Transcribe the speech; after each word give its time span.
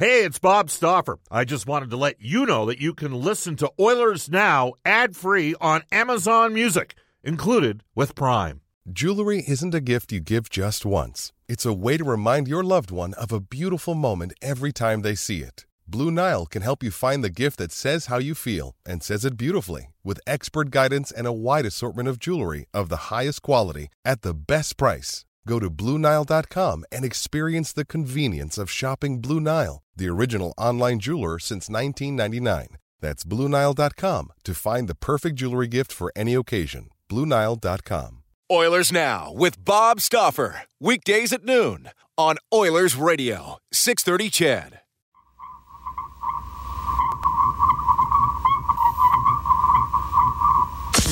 Hey, 0.00 0.24
it's 0.24 0.38
Bob 0.38 0.70
Stauffer. 0.70 1.18
I 1.30 1.44
just 1.44 1.66
wanted 1.66 1.90
to 1.90 1.98
let 1.98 2.22
you 2.22 2.46
know 2.46 2.64
that 2.64 2.80
you 2.80 2.94
can 2.94 3.12
listen 3.12 3.54
to 3.56 3.70
Oilers 3.78 4.30
Now 4.30 4.72
ad 4.82 5.14
free 5.14 5.54
on 5.60 5.82
Amazon 5.92 6.54
Music, 6.54 6.94
included 7.22 7.84
with 7.94 8.14
Prime. 8.14 8.62
Jewelry 8.90 9.44
isn't 9.46 9.74
a 9.74 9.80
gift 9.82 10.10
you 10.10 10.20
give 10.20 10.48
just 10.48 10.86
once, 10.86 11.34
it's 11.50 11.66
a 11.66 11.74
way 11.74 11.98
to 11.98 12.04
remind 12.04 12.48
your 12.48 12.64
loved 12.64 12.90
one 12.90 13.12
of 13.12 13.30
a 13.30 13.40
beautiful 13.40 13.94
moment 13.94 14.32
every 14.40 14.72
time 14.72 15.02
they 15.02 15.14
see 15.14 15.42
it. 15.42 15.66
Blue 15.86 16.10
Nile 16.10 16.46
can 16.46 16.62
help 16.62 16.82
you 16.82 16.90
find 16.90 17.22
the 17.22 17.28
gift 17.28 17.58
that 17.58 17.70
says 17.70 18.06
how 18.06 18.16
you 18.16 18.34
feel 18.34 18.76
and 18.86 19.02
says 19.02 19.26
it 19.26 19.36
beautifully 19.36 19.92
with 20.02 20.18
expert 20.26 20.70
guidance 20.70 21.12
and 21.12 21.26
a 21.26 21.38
wide 21.46 21.66
assortment 21.66 22.08
of 22.08 22.18
jewelry 22.18 22.64
of 22.72 22.88
the 22.88 23.10
highest 23.12 23.42
quality 23.42 23.88
at 24.02 24.22
the 24.22 24.32
best 24.32 24.78
price. 24.78 25.26
Go 25.46 25.58
to 25.58 25.70
BlueNile.com 25.70 26.84
and 26.92 27.04
experience 27.04 27.72
the 27.72 27.84
convenience 27.84 28.58
of 28.58 28.70
shopping 28.70 29.20
Blue 29.20 29.40
Nile, 29.40 29.82
the 29.96 30.08
original 30.08 30.52
online 30.58 31.00
jeweler 31.00 31.38
since 31.38 31.68
1999. 31.68 32.76
That's 33.00 33.24
BlueNile.com 33.24 34.32
to 34.44 34.54
find 34.54 34.88
the 34.88 34.94
perfect 34.94 35.36
jewelry 35.36 35.68
gift 35.68 35.92
for 35.92 36.12
any 36.14 36.34
occasion. 36.34 36.90
BlueNile.com. 37.08 38.22
Oilers 38.52 38.92
Now 38.92 39.32
with 39.32 39.64
Bob 39.64 40.00
Stauffer. 40.00 40.62
Weekdays 40.80 41.32
at 41.32 41.44
noon 41.44 41.90
on 42.18 42.36
Oilers 42.52 42.96
Radio, 42.96 43.58
630 43.72 44.30
CHED. 44.30 44.80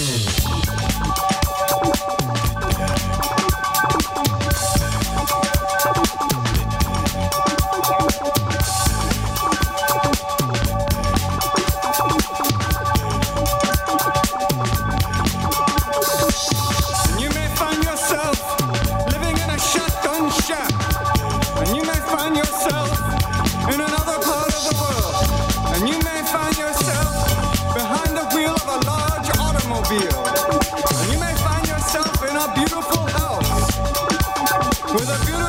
Hmm. 0.01 0.38
Automobile. 29.89 30.27
And 31.01 31.13
you 31.13 31.19
may 31.19 31.35
find 31.37 31.67
yourself 31.67 32.23
in 32.23 32.37
a 32.37 32.53
beautiful 32.55 33.07
house 33.07 33.79
with 34.93 35.09
a 35.09 35.27
beautiful 35.27 35.48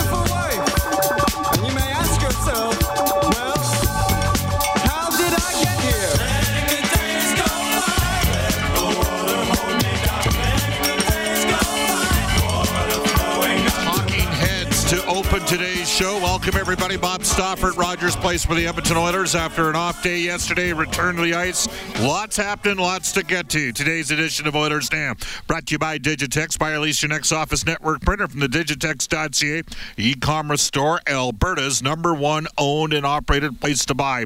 everybody. 16.72 16.98
Bob 16.98 17.24
Stauffer 17.24 17.70
at 17.70 17.78
Rogers 17.78 18.16
Place 18.16 18.46
for 18.46 18.54
the 18.54 18.68
Edmonton 18.68 18.96
Oilers. 18.96 19.34
After 19.34 19.72
an 19.72 19.76
off 19.76 20.04
day 20.04 20.20
yesterday, 20.20 20.72
return 20.72 21.16
to 21.16 21.24
the 21.24 21.34
ice. 21.34 21.68
Lots 22.00 22.38
happening, 22.38 22.78
lots 22.78 23.12
to 23.14 23.24
get 23.24 23.50
to. 23.50 23.72
Today's 23.72 24.12
edition 24.12 24.46
of 24.46 24.56
Oilers 24.56 24.92
Now 24.92 25.16
brought 25.48 25.66
to 25.66 25.72
you 25.72 25.80
by 25.80 25.98
Digitex. 25.98 26.60
Buy 26.60 26.74
or 26.74 26.80
lease 26.82 27.02
your 27.02 27.10
next 27.10 27.32
office 27.32 27.66
network 27.66 28.02
printer 28.02 28.28
from 28.28 28.40
the 28.40 28.48
Digitex.ca 28.48 29.64
e-commerce 29.98 30.62
store, 30.62 31.00
Alberta's 31.08 31.82
number 31.82 32.14
one 32.14 32.46
owned 32.56 32.94
and 32.94 33.04
operated 33.04 33.60
place 33.60 33.84
to 33.88 33.96
buy 33.96 34.26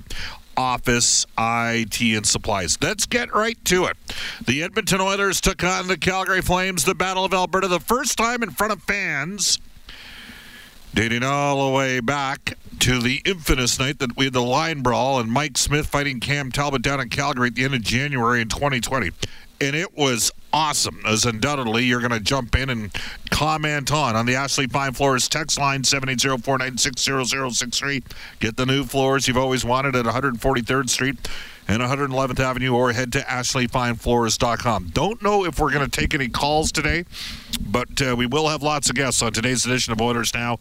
office, 0.58 1.26
IT, 1.38 2.02
and 2.02 2.26
supplies. 2.26 2.78
Let's 2.82 3.06
get 3.06 3.34
right 3.34 3.64
to 3.66 3.86
it. 3.86 3.96
The 4.46 4.64
Edmonton 4.64 5.00
Oilers 5.00 5.40
took 5.40 5.64
on 5.64 5.88
the 5.88 5.98
Calgary 5.98 6.42
Flames, 6.42 6.84
the 6.84 6.94
Battle 6.94 7.24
of 7.24 7.34
Alberta, 7.34 7.70
the 7.70 7.80
first 7.80 8.18
time 8.18 8.44
in 8.44 8.52
front 8.52 8.74
of 8.74 8.84
fans, 8.84 9.60
dating 10.94 11.24
all 11.24 11.68
the 11.68 11.74
way 11.76 12.00
back 12.00 12.56
to 12.80 13.00
the 13.00 13.22
infamous 13.26 13.80
night 13.80 14.00
that 14.00 14.18
we 14.18 14.26
had 14.26 14.34
the 14.34 14.42
line 14.42 14.82
brawl 14.82 15.20
and 15.20 15.32
Mike 15.32 15.58
Smith 15.58 15.88
fighting 15.88 16.20
Cam 16.20 16.52
Talbot 16.52 16.82
down 16.82 17.00
in 17.00 17.08
Calgary 17.10 17.48
at 17.48 17.56
the 17.56 17.64
end 17.64 17.74
of 17.74 17.82
January 17.82 18.42
in 18.42 18.50
2020. 18.50 19.12
And 19.62 19.76
it 19.76 19.98
was 19.98 20.32
awesome, 20.52 21.02
as 21.06 21.26
undoubtedly 21.26 21.86
you're 21.86 22.02
going 22.02 22.12
to 22.12 22.20
jump 22.20 22.56
in 22.56 22.70
and 22.70 22.92
comment 23.32 23.92
on 23.92 24.16
on 24.16 24.26
the 24.26 24.36
Ashley 24.36 24.68
Fine 24.68 24.94
Floors 24.94 25.30
text 25.30 25.58
line 25.58 25.84
780-496-0063. 25.84 28.04
Get 28.40 28.58
the 28.58 28.66
new 28.66 28.84
floors 28.84 29.28
you've 29.28 29.38
always 29.38 29.64
wanted 29.64 29.96
at 29.96 30.06
143rd 30.06 30.90
Street 30.90 31.30
and 31.68 31.82
111th 31.82 32.40
Avenue, 32.40 32.76
or 32.76 32.92
head 32.92 33.12
to 33.14 33.20
ashleyfinefloors.com. 33.20 34.92
Don't 34.94 35.22
know 35.22 35.46
if 35.46 35.60
we're 35.60 35.72
going 35.72 35.90
to 35.90 36.00
take 36.00 36.14
any 36.14 36.30
calls 36.30 36.72
today, 36.72 37.06
but 37.60 38.02
uh, 38.02 38.16
we 38.18 38.26
will 38.26 38.48
have 38.50 38.62
lots 38.62 38.90
of 38.90 38.96
guests 38.96 39.22
on 39.22 39.32
today's 39.32 39.66
edition 39.66 39.94
of 39.94 40.02
Oilers 40.02 40.34
Now. 40.34 40.60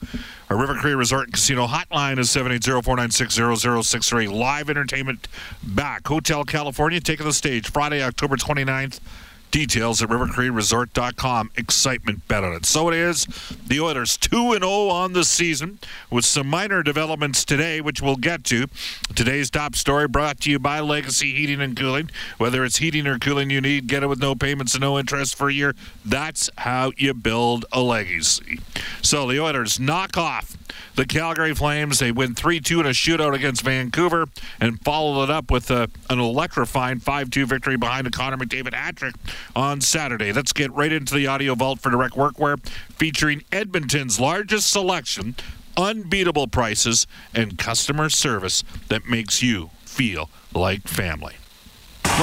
Our 0.48 0.56
River 0.56 0.74
Cree 0.74 0.94
Resort 0.94 1.24
and 1.24 1.34
Casino 1.34 1.66
hotline 1.66 2.18
is 2.18 2.28
780-496-0063. 2.28 4.32
Live 4.32 4.70
entertainment 4.70 5.26
back. 5.62 6.06
Hotel 6.06 6.44
California 6.44 7.00
taking 7.00 7.26
the 7.26 7.32
stage 7.32 7.70
Friday, 7.70 8.02
October 8.02 8.36
29th. 8.36 9.00
Details 9.52 10.02
at 10.02 10.08
rivercreeresort.com. 10.08 11.50
Excitement 11.56 12.26
bet 12.26 12.42
on 12.42 12.54
it. 12.54 12.64
So 12.64 12.88
it 12.88 12.94
is. 12.94 13.26
The 13.66 13.80
Oilers 13.80 14.16
2 14.16 14.54
0 14.54 14.88
on 14.88 15.12
the 15.12 15.24
season 15.24 15.78
with 16.10 16.24
some 16.24 16.46
minor 16.46 16.82
developments 16.82 17.44
today, 17.44 17.82
which 17.82 18.00
we'll 18.00 18.16
get 18.16 18.44
to. 18.44 18.66
Today's 19.14 19.50
top 19.50 19.76
story 19.76 20.08
brought 20.08 20.40
to 20.40 20.50
you 20.50 20.58
by 20.58 20.80
Legacy 20.80 21.34
Heating 21.34 21.60
and 21.60 21.76
Cooling. 21.76 22.10
Whether 22.38 22.64
it's 22.64 22.78
heating 22.78 23.06
or 23.06 23.18
cooling 23.18 23.50
you 23.50 23.60
need, 23.60 23.88
get 23.88 24.02
it 24.02 24.06
with 24.06 24.20
no 24.20 24.34
payments 24.34 24.72
and 24.72 24.80
no 24.80 24.98
interest 24.98 25.36
for 25.36 25.50
a 25.50 25.52
year. 25.52 25.74
That's 26.02 26.48
how 26.56 26.92
you 26.96 27.12
build 27.12 27.66
a 27.72 27.82
legacy. 27.82 28.58
So 29.02 29.28
the 29.28 29.38
Oilers 29.38 29.78
knock 29.78 30.16
off 30.16 30.56
the 30.94 31.06
Calgary 31.06 31.54
Flames. 31.54 31.98
They 31.98 32.12
win 32.12 32.34
3 32.34 32.60
2 32.60 32.80
in 32.80 32.86
a 32.86 32.90
shootout 32.90 33.34
against 33.34 33.62
Vancouver 33.62 34.26
and 34.60 34.82
followed 34.82 35.24
it 35.24 35.30
up 35.30 35.50
with 35.50 35.70
a, 35.70 35.88
an 36.10 36.18
electrifying 36.18 37.00
5 37.00 37.30
2 37.30 37.46
victory 37.46 37.76
behind 37.76 38.06
a 38.06 38.10
Connor 38.10 38.36
McDavid 38.36 38.74
hat 38.74 38.96
trick 38.96 39.14
on 39.54 39.80
Saturday. 39.80 40.32
Let's 40.32 40.52
get 40.52 40.72
right 40.72 40.92
into 40.92 41.14
the 41.14 41.26
audio 41.26 41.54
vault 41.54 41.80
for 41.80 41.90
direct 41.90 42.14
workwear 42.14 42.64
featuring 42.66 43.42
Edmonton's 43.50 44.20
largest 44.20 44.70
selection, 44.70 45.36
unbeatable 45.76 46.48
prices, 46.48 47.06
and 47.34 47.58
customer 47.58 48.08
service 48.08 48.62
that 48.88 49.06
makes 49.06 49.42
you 49.42 49.70
feel 49.84 50.30
like 50.54 50.82
family. 50.82 51.34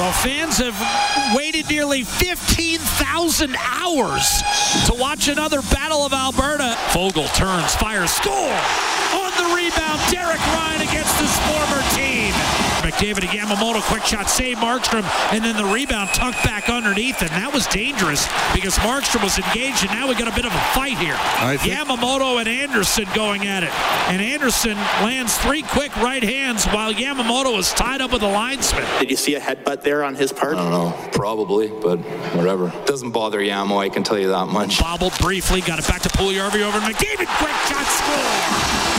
Well, 0.00 0.12
fans 0.12 0.56
have 0.56 1.36
waited 1.36 1.68
nearly 1.68 2.04
15,000 2.04 3.54
hours 3.54 4.42
to 4.86 4.94
watch 4.94 5.28
another 5.28 5.60
Battle 5.60 6.06
of 6.06 6.14
Alberta. 6.14 6.74
Foegele 6.88 7.30
turns, 7.34 7.74
fires, 7.74 8.10
score! 8.10 8.32
On 8.32 9.30
the 9.36 9.54
rebound, 9.54 10.00
Derek 10.10 10.40
Ryan 10.56 10.88
against 10.88 11.20
his 11.20 11.38
former 11.40 11.82
team. 11.90 12.69
McDavid 12.80 13.28
and 13.28 13.30
Yamamoto, 13.30 13.80
quick 13.82 14.02
shot, 14.04 14.28
save 14.28 14.56
Markstrom, 14.58 15.04
and 15.32 15.44
then 15.44 15.56
the 15.56 15.64
rebound 15.64 16.10
tucked 16.10 16.42
back 16.44 16.68
underneath, 16.68 17.20
and 17.20 17.30
that 17.30 17.52
was 17.52 17.66
dangerous 17.66 18.26
because 18.54 18.76
Markstrom 18.78 19.22
was 19.22 19.38
engaged, 19.38 19.82
and 19.84 19.92
now 19.92 20.08
we 20.08 20.14
got 20.14 20.28
a 20.28 20.34
bit 20.34 20.44
of 20.46 20.52
a 20.52 20.60
fight 20.74 20.98
here. 20.98 21.16
Think- 21.58 21.72
Yamamoto 21.74 22.38
and 22.38 22.48
Andersson 22.48 23.06
going 23.14 23.46
at 23.46 23.62
it, 23.62 23.70
and 24.10 24.20
Andersson 24.22 24.76
lands 25.04 25.36
three 25.38 25.62
quick 25.62 25.94
right 25.96 26.22
hands 26.22 26.66
while 26.66 26.92
Yamamoto 26.92 27.58
is 27.58 27.72
tied 27.72 28.00
up 28.00 28.12
with 28.12 28.22
a 28.22 28.28
linesman. 28.28 28.84
Did 28.98 29.10
you 29.10 29.16
see 29.16 29.34
a 29.34 29.40
headbutt 29.40 29.82
there 29.82 30.04
on 30.04 30.14
his 30.14 30.32
part? 30.32 30.56
I 30.56 30.62
don't 30.62 30.70
know, 30.70 31.10
probably, 31.12 31.68
but 31.68 31.98
whatever. 32.34 32.72
Doesn't 32.86 33.10
bother 33.10 33.40
Yamo, 33.40 33.78
I 33.78 33.88
can 33.88 34.02
tell 34.02 34.18
you 34.18 34.28
that 34.28 34.46
much. 34.48 34.80
Bobbled 34.80 35.16
briefly, 35.18 35.60
got 35.60 35.78
it 35.78 35.86
back 35.86 36.02
to 36.02 36.08
Puljujarvi 36.10 36.62
over 36.62 36.80
to 36.80 36.86
McDavid. 36.86 37.26
Quick 37.38 37.56
shot, 37.68 37.86
score! 37.86 38.90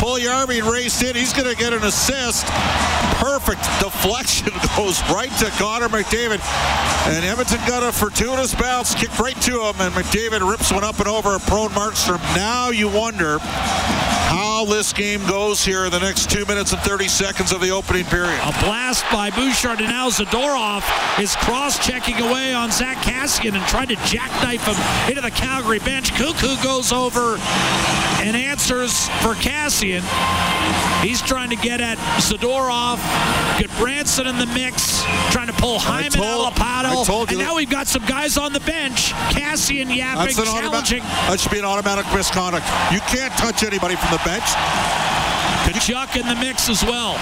Puljujarvi 0.00 0.62
raced 0.70 1.02
in. 1.02 1.14
He's 1.14 1.32
going 1.32 1.48
to 1.48 1.56
get 1.56 1.72
an 1.74 1.84
assist. 1.84 2.46
Perfect 3.20 3.62
deflection 3.78 4.52
goes 4.76 5.00
right 5.10 5.30
to 5.38 5.50
Connor 5.58 5.88
McDavid. 5.88 6.40
And 7.06 7.24
Edmonton 7.24 7.60
got 7.68 7.82
a 7.82 7.92
fortuitous 7.92 8.54
bounce, 8.54 8.94
kicked 8.94 9.18
right 9.18 9.38
to 9.42 9.52
him, 9.52 9.74
and 9.78 9.94
McDavid 9.94 10.48
rips 10.48 10.72
one 10.72 10.84
up 10.84 10.98
and 10.98 11.06
over 11.06 11.34
a 11.36 11.38
prone 11.40 11.68
Markstrom. 11.70 12.18
Now 12.34 12.70
you 12.70 12.88
wonder 12.88 13.38
how 14.60 14.66
this 14.66 14.92
game 14.92 15.24
goes 15.26 15.64
here 15.64 15.86
in 15.86 15.90
the 15.90 15.98
next 15.98 16.30
two 16.30 16.44
minutes 16.44 16.72
and 16.72 16.82
30 16.82 17.08
seconds 17.08 17.50
of 17.50 17.62
the 17.62 17.70
opening 17.70 18.04
period. 18.04 18.38
A 18.44 18.52
blast 18.62 19.06
by 19.10 19.30
Bouchard 19.30 19.78
and 19.80 19.88
now 19.88 20.10
Zadorov 20.10 20.84
is 21.18 21.34
cross-checking 21.36 22.20
away 22.20 22.52
on 22.52 22.70
Zack 22.70 22.98
Kassian 22.98 23.54
and 23.54 23.66
trying 23.68 23.88
to 23.88 23.96
jackknife 24.04 24.66
him 24.66 25.08
into 25.08 25.22
the 25.22 25.30
Calgary 25.30 25.78
bench. 25.78 26.12
Koekkoek 26.12 26.62
goes 26.62 26.92
over 26.92 27.36
and 28.20 28.36
answers 28.36 29.08
for 29.24 29.32
Kassian. 29.40 30.02
He's 31.02 31.22
trying 31.22 31.48
to 31.48 31.56
get 31.56 31.80
at 31.80 31.96
Zadorov. 32.20 33.00
Get 33.58 33.70
Branson 33.78 34.26
in 34.26 34.36
the 34.38 34.46
mix, 34.46 35.02
trying 35.30 35.46
to 35.46 35.52
pull 35.54 35.78
Hyman 35.78 36.10
told- 36.12 36.52
Alapato. 36.54 37.28
And 37.28 37.38
now 37.38 37.56
we've 37.56 37.70
got 37.70 37.88
some 37.88 38.04
guys 38.04 38.36
on 38.36 38.52
the 38.52 38.60
bench. 38.60 39.12
Kassian 39.32 39.94
yapping, 39.94 40.36
That's 40.36 40.38
an 40.38 40.48
automatic, 40.48 40.70
challenging. 40.70 41.02
that 41.28 41.40
should 41.40 41.52
be 41.52 41.58
an 41.58 41.64
automatic 41.64 42.04
misconduct. 42.12 42.66
You 42.92 43.00
can't 43.08 43.32
touch 43.38 43.62
anybody 43.62 43.96
from 43.96 44.10
the 44.12 44.20
bench. 44.24 44.44
Tkachuk 45.64 46.16
in 46.20 46.26
the 46.26 46.34
mix 46.36 46.68
as 46.68 46.84
well. 46.84 47.14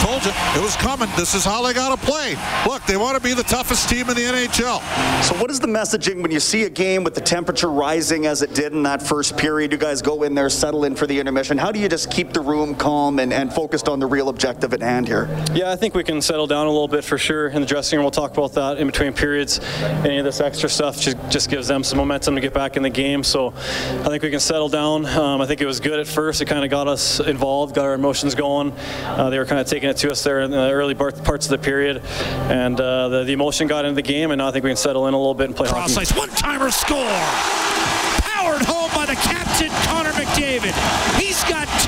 Told 0.00 0.24
you 0.24 0.32
it 0.54 0.62
was 0.62 0.76
coming. 0.76 1.08
This 1.16 1.34
is 1.34 1.44
how 1.44 1.62
they 1.62 1.72
got 1.72 1.98
to 1.98 2.06
play. 2.06 2.36
Look, 2.66 2.84
they 2.86 2.96
want 2.96 3.16
to 3.16 3.22
be 3.22 3.34
the 3.34 3.42
toughest 3.42 3.88
team 3.88 4.08
in 4.08 4.16
the 4.16 4.22
NHL. 4.22 4.80
So, 5.22 5.34
what 5.36 5.50
is 5.50 5.60
the 5.60 5.66
messaging 5.66 6.22
when 6.22 6.30
you 6.30 6.40
see 6.40 6.64
a 6.64 6.70
game 6.70 7.04
with 7.04 7.14
the 7.14 7.20
temperature 7.20 7.70
rising 7.70 8.26
as 8.26 8.42
it 8.42 8.54
did 8.54 8.72
in 8.72 8.82
that 8.84 9.02
first 9.02 9.36
period? 9.36 9.72
You 9.72 9.78
guys 9.78 10.02
go 10.02 10.22
in 10.22 10.34
there, 10.34 10.50
settle 10.50 10.84
in 10.84 10.94
for 10.94 11.06
the 11.06 11.18
intermission. 11.18 11.58
How 11.58 11.72
do 11.72 11.78
you 11.78 11.88
just 11.88 12.10
keep 12.10 12.32
the 12.32 12.40
room 12.40 12.74
calm 12.74 13.18
and, 13.18 13.32
and 13.32 13.52
focused 13.52 13.88
on 13.88 13.98
the 13.98 14.06
real 14.06 14.28
objective 14.28 14.72
at 14.72 14.80
hand 14.80 15.08
here? 15.08 15.28
Yeah, 15.54 15.72
I 15.72 15.76
think 15.76 15.94
we 15.94 16.04
can 16.04 16.20
settle 16.20 16.46
down 16.46 16.66
a 16.66 16.70
little 16.70 16.88
bit 16.88 17.04
for 17.04 17.18
sure 17.18 17.48
in 17.48 17.60
the 17.60 17.66
dressing 17.66 17.98
room. 17.98 18.04
We'll 18.04 18.10
talk 18.10 18.32
about 18.32 18.52
that 18.52 18.78
in 18.78 18.86
between 18.86 19.12
periods. 19.12 19.60
Any 20.04 20.18
of 20.18 20.24
this 20.24 20.40
extra 20.40 20.68
stuff 20.68 21.00
just, 21.00 21.16
just 21.30 21.50
gives 21.50 21.68
them 21.68 21.82
some 21.82 21.98
momentum 21.98 22.34
to 22.34 22.40
get 22.40 22.54
back 22.54 22.76
in 22.76 22.82
the 22.82 22.90
game. 22.90 23.24
So, 23.24 23.48
I 23.48 24.08
think 24.08 24.22
we 24.22 24.30
can 24.30 24.40
settle 24.40 24.68
down. 24.68 25.06
Um, 25.06 25.40
I 25.40 25.46
think 25.46 25.60
it 25.60 25.66
was 25.66 25.80
good 25.80 25.98
at 25.98 26.06
first. 26.06 26.40
It 26.40 26.46
kind 26.46 26.64
of 26.64 26.70
got 26.70 26.86
us 26.88 27.20
involved, 27.20 27.74
got 27.74 27.84
our 27.84 27.94
emotions 27.94 28.34
going. 28.34 28.72
Uh, 29.04 29.30
they 29.30 29.38
were 29.38 29.46
kind 29.46 29.60
of 29.60 29.66
taking 29.66 29.85
it 29.86 29.96
to 29.98 30.10
us 30.10 30.22
there 30.22 30.40
in 30.40 30.50
the 30.50 30.70
early 30.70 30.94
parts 30.94 31.46
of 31.46 31.50
the 31.50 31.58
period, 31.58 32.02
and 32.50 32.80
uh, 32.80 33.08
the, 33.08 33.24
the, 33.24 33.32
emotion 33.32 33.66
got 33.66 33.84
into 33.84 33.94
the 33.94 34.02
game. 34.02 34.30
And 34.30 34.38
now 34.38 34.48
I 34.48 34.50
think 34.50 34.64
we 34.64 34.70
can 34.70 34.76
settle 34.76 35.06
in 35.06 35.14
a 35.14 35.18
little 35.18 35.34
bit 35.34 35.46
and 35.48 35.56
play 35.56 35.68
Cross 35.68 35.94
hockey. 35.94 36.02
Ice 36.02 36.16
one-timer 36.16 36.70
score, 36.70 36.96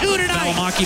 two 0.00 0.16
tonight. 0.16 0.38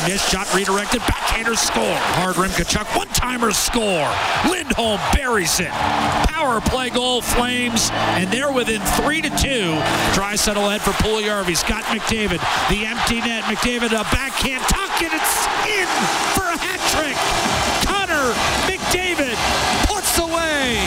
Missed 0.09 0.31
shot 0.31 0.53
redirected, 0.55 1.00
backhander 1.00 1.55
score. 1.55 1.97
Hard 2.17 2.37
rim 2.37 2.50
Tkachuk 2.50 2.97
one-timer 2.97 3.53
score. 3.53 4.09
Lindholm 4.49 4.99
buries 5.12 5.61
it. 5.61 5.70
Power 6.32 6.61
play 6.61 6.88
goal 6.88 7.20
Flames, 7.20 7.91
and 8.17 8.31
they're 8.32 8.53
within 8.53 8.81
three 8.97 9.20
to 9.20 9.29
two. 9.37 9.76
Draisaitl 10.17 10.64
head 10.70 10.81
for 10.81 10.93
Puljujarvi. 11.05 11.56
Scott 11.56 11.85
McDavid, 11.93 12.41
the 12.73 12.87
empty 12.87 13.20
net. 13.20 13.44
McDavid 13.44 13.93
a 13.93 14.03
backhand 14.09 14.64
tuck, 14.64 14.97
and 15.03 15.12
it's 15.12 15.37
in 15.69 15.88
for 16.32 16.49
a 16.49 16.56
hat 16.56 16.81
trick. 16.88 17.19
Connor 17.85 18.32
McDavid 18.64 19.37
puts 19.87 20.19
away 20.19 20.81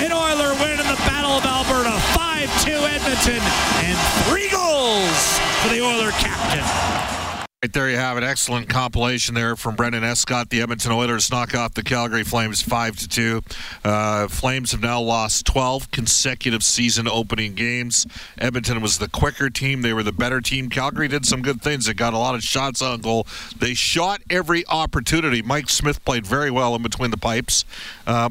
an 0.00 0.12
Oiler 0.12 0.54
win 0.62 0.78
in 0.78 0.86
the 0.86 1.00
Battle 1.02 1.34
of 1.34 1.44
Alberta. 1.44 1.98
5-2 2.14 2.78
Edmonton, 2.94 3.42
and 3.82 3.98
three 4.28 4.48
goals 4.50 5.38
for 5.62 5.68
the 5.74 5.80
Oiler 5.82 6.12
captain. 6.12 7.15
Right 7.62 7.72
there 7.72 7.88
you 7.88 7.96
have 7.96 8.18
an 8.18 8.22
Excellent 8.22 8.68
compilation 8.68 9.34
there 9.34 9.56
from 9.56 9.76
Brendan 9.76 10.04
Escott. 10.04 10.50
The 10.50 10.60
Edmonton 10.60 10.92
Oilers 10.92 11.30
knock 11.30 11.54
off 11.54 11.72
the 11.72 11.82
Calgary 11.82 12.22
Flames 12.22 12.60
five 12.60 12.96
to 12.96 13.08
two. 13.08 13.42
Uh, 13.82 14.28
Flames 14.28 14.72
have 14.72 14.82
now 14.82 15.00
lost 15.00 15.46
12 15.46 15.90
consecutive 15.90 16.62
season 16.62 17.08
opening 17.08 17.54
games. 17.54 18.06
Edmonton 18.36 18.82
was 18.82 18.98
the 18.98 19.08
quicker 19.08 19.48
team. 19.48 19.80
They 19.80 19.94
were 19.94 20.02
the 20.02 20.12
better 20.12 20.42
team. 20.42 20.68
Calgary 20.68 21.08
did 21.08 21.24
some 21.24 21.40
good 21.40 21.62
things. 21.62 21.86
They 21.86 21.94
got 21.94 22.12
a 22.12 22.18
lot 22.18 22.34
of 22.34 22.42
shots 22.42 22.82
on 22.82 23.00
goal. 23.00 23.26
They 23.58 23.72
shot 23.72 24.20
every 24.28 24.66
opportunity. 24.66 25.40
Mike 25.40 25.70
Smith 25.70 26.04
played 26.04 26.26
very 26.26 26.50
well 26.50 26.74
in 26.74 26.82
between 26.82 27.10
the 27.10 27.16
pipes. 27.16 27.64
Uh, 28.06 28.28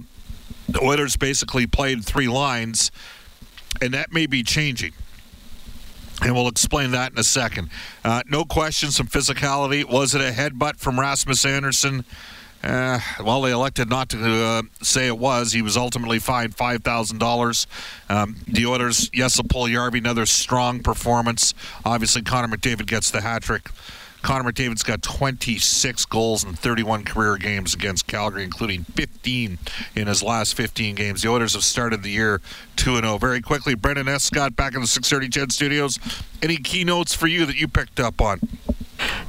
the 0.69 0.83
Oilers 0.83 1.15
basically 1.15 1.65
played 1.65 2.05
three 2.05 2.27
lines, 2.27 2.91
and 3.81 3.91
that 3.91 4.13
may 4.13 4.27
be 4.27 4.43
changing. 4.43 4.93
And 6.21 6.33
we'll 6.33 6.47
explain 6.47 6.91
that 6.91 7.11
in 7.11 7.17
a 7.17 7.23
second. 7.23 7.69
Uh, 8.03 8.23
no 8.27 8.45
question, 8.45 8.89
some 8.91 9.07
physicality. 9.07 9.83
Was 9.83 10.15
it 10.15 10.21
a 10.21 10.31
headbutt 10.31 10.77
from 10.77 10.99
Rasmus 10.99 11.45
Andersson? 11.45 12.05
Uh, 12.63 12.99
well, 13.23 13.41
they 13.41 13.51
elected 13.51 13.89
not 13.89 14.09
to 14.09 14.17
uh, 14.17 14.61
say 14.81 15.05
it 15.05 15.19
was. 15.19 15.51
He 15.51 15.61
was 15.61 15.77
ultimately 15.77 16.17
fined 16.17 16.55
five 16.55 16.83
thousand 16.83 17.17
um, 17.17 17.19
dollars. 17.19 17.67
The 18.07 18.65
Oilers, 18.65 19.11
yes, 19.13 19.39
Puljujarvi, 19.39 19.99
another 19.99 20.25
strong 20.25 20.81
performance. 20.81 21.53
Obviously, 21.83 22.23
Connor 22.23 22.47
McDavid 22.55 22.87
gets 22.87 23.11
the 23.11 23.21
hat 23.21 23.43
trick. 23.43 23.69
Connor 24.25 24.51
McDavid's 24.51 24.81
got 24.81 25.03
26 25.03 26.03
goals 26.05 26.43
in 26.43 26.55
31 26.55 27.03
career 27.03 27.37
games 27.37 27.75
against 27.75 28.07
Calgary, 28.07 28.43
including 28.43 28.83
15 28.83 29.59
in 29.95 30.07
his 30.07 30.23
last 30.23 30.55
15 30.55 30.95
games. 30.95 31.21
The 31.21 31.29
Oilers 31.29 31.53
have 31.53 31.63
started 31.63 32.01
the 32.01 32.09
year 32.09 32.41
2 32.75 33.01
0. 33.01 33.19
Very 33.19 33.39
quickly, 33.39 33.75
Brendan 33.75 34.07
Escott 34.07 34.55
back 34.55 34.73
in 34.73 34.81
the 34.81 34.87
630 34.87 35.29
CHED 35.29 35.51
Studios. 35.51 35.99
Any 36.41 36.57
keynotes 36.57 37.13
for 37.13 37.27
you 37.27 37.45
that 37.45 37.55
you 37.55 37.67
picked 37.67 37.99
up 37.99 38.19
on? 38.19 38.39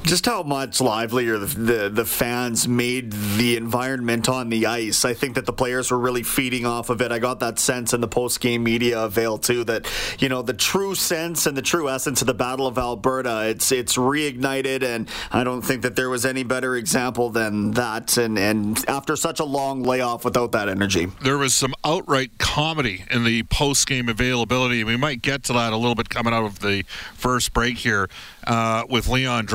Just 0.07 0.25
how 0.25 0.41
much 0.41 0.79
livelier 0.79 1.37
the, 1.37 1.45
the, 1.45 1.89
the 1.89 2.05
fans 2.05 2.67
made 2.67 3.11
the 3.11 3.57
environment 3.57 4.29
on 4.29 4.47
the 4.49 4.65
ice. 4.65 5.03
I 5.03 5.13
think 5.13 5.35
that 5.35 5.45
the 5.45 5.53
players 5.53 5.91
were 5.91 5.99
really 5.99 6.23
feeding 6.23 6.65
off 6.65 6.89
of 6.89 7.01
it. 7.01 7.11
I 7.11 7.19
got 7.19 7.41
that 7.41 7.59
sense 7.59 7.93
in 7.93 7.99
the 7.99 8.07
post 8.07 8.39
game 8.39 8.63
media 8.63 9.01
avail 9.01 9.37
too 9.37 9.65
that 9.65 9.87
you 10.19 10.29
know 10.29 10.41
the 10.41 10.53
true 10.53 10.95
sense 10.95 11.45
and 11.45 11.57
the 11.57 11.61
true 11.61 11.89
essence 11.89 12.21
of 12.21 12.27
the 12.27 12.33
Battle 12.33 12.67
of 12.67 12.77
Alberta. 12.77 13.49
It's 13.49 13.71
it's 13.71 13.97
reignited, 13.97 14.81
and 14.81 15.09
I 15.31 15.43
don't 15.43 15.61
think 15.61 15.81
that 15.81 15.97
there 15.97 16.09
was 16.09 16.25
any 16.25 16.43
better 16.43 16.75
example 16.77 17.29
than 17.29 17.71
that. 17.71 18.17
And 18.17 18.39
and 18.39 18.83
after 18.87 19.15
such 19.17 19.39
a 19.41 19.45
long 19.45 19.83
layoff 19.83 20.23
without 20.23 20.53
that 20.53 20.69
energy, 20.69 21.07
there 21.21 21.37
was 21.37 21.53
some 21.53 21.73
outright 21.83 22.37
comedy 22.37 23.03
in 23.11 23.25
the 23.25 23.43
post 23.43 23.85
game 23.87 24.07
availability. 24.07 24.85
We 24.85 24.95
might 24.95 25.21
get 25.21 25.43
to 25.45 25.53
that 25.53 25.73
a 25.73 25.77
little 25.77 25.95
bit 25.95 26.09
coming 26.09 26.33
out 26.33 26.45
of 26.45 26.59
the 26.59 26.83
first 27.13 27.53
break 27.53 27.77
here 27.77 28.09
uh, 28.45 28.83
with 28.89 29.07
Leon 29.09 29.45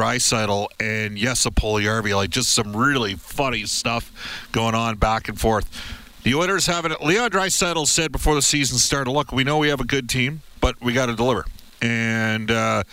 Draisaitl 0.46 0.66
and 0.80 1.16
Jesse 1.16 1.50
Puljujarvi. 1.50 2.14
Like 2.14 2.30
just 2.30 2.50
some 2.52 2.76
really 2.76 3.14
funny 3.14 3.64
stuff 3.64 4.48
going 4.52 4.74
on 4.74 4.96
back 4.96 5.28
and 5.28 5.40
forth. 5.40 5.68
The 6.22 6.34
Oilers 6.34 6.66
have 6.66 6.84
it. 6.84 7.00
Leon 7.02 7.30
Draisaitl 7.30 7.86
said 7.86 8.12
before 8.12 8.34
the 8.34 8.42
season 8.42 8.78
started, 8.78 9.10
"Look, 9.10 9.32
we 9.32 9.44
know 9.44 9.58
we 9.58 9.68
have 9.68 9.80
a 9.80 9.84
good 9.84 10.08
team, 10.08 10.42
but 10.60 10.80
we 10.80 10.92
got 10.92 11.06
to 11.06 11.16
deliver." 11.16 11.44
And 11.80 12.50
uh, 12.50 12.84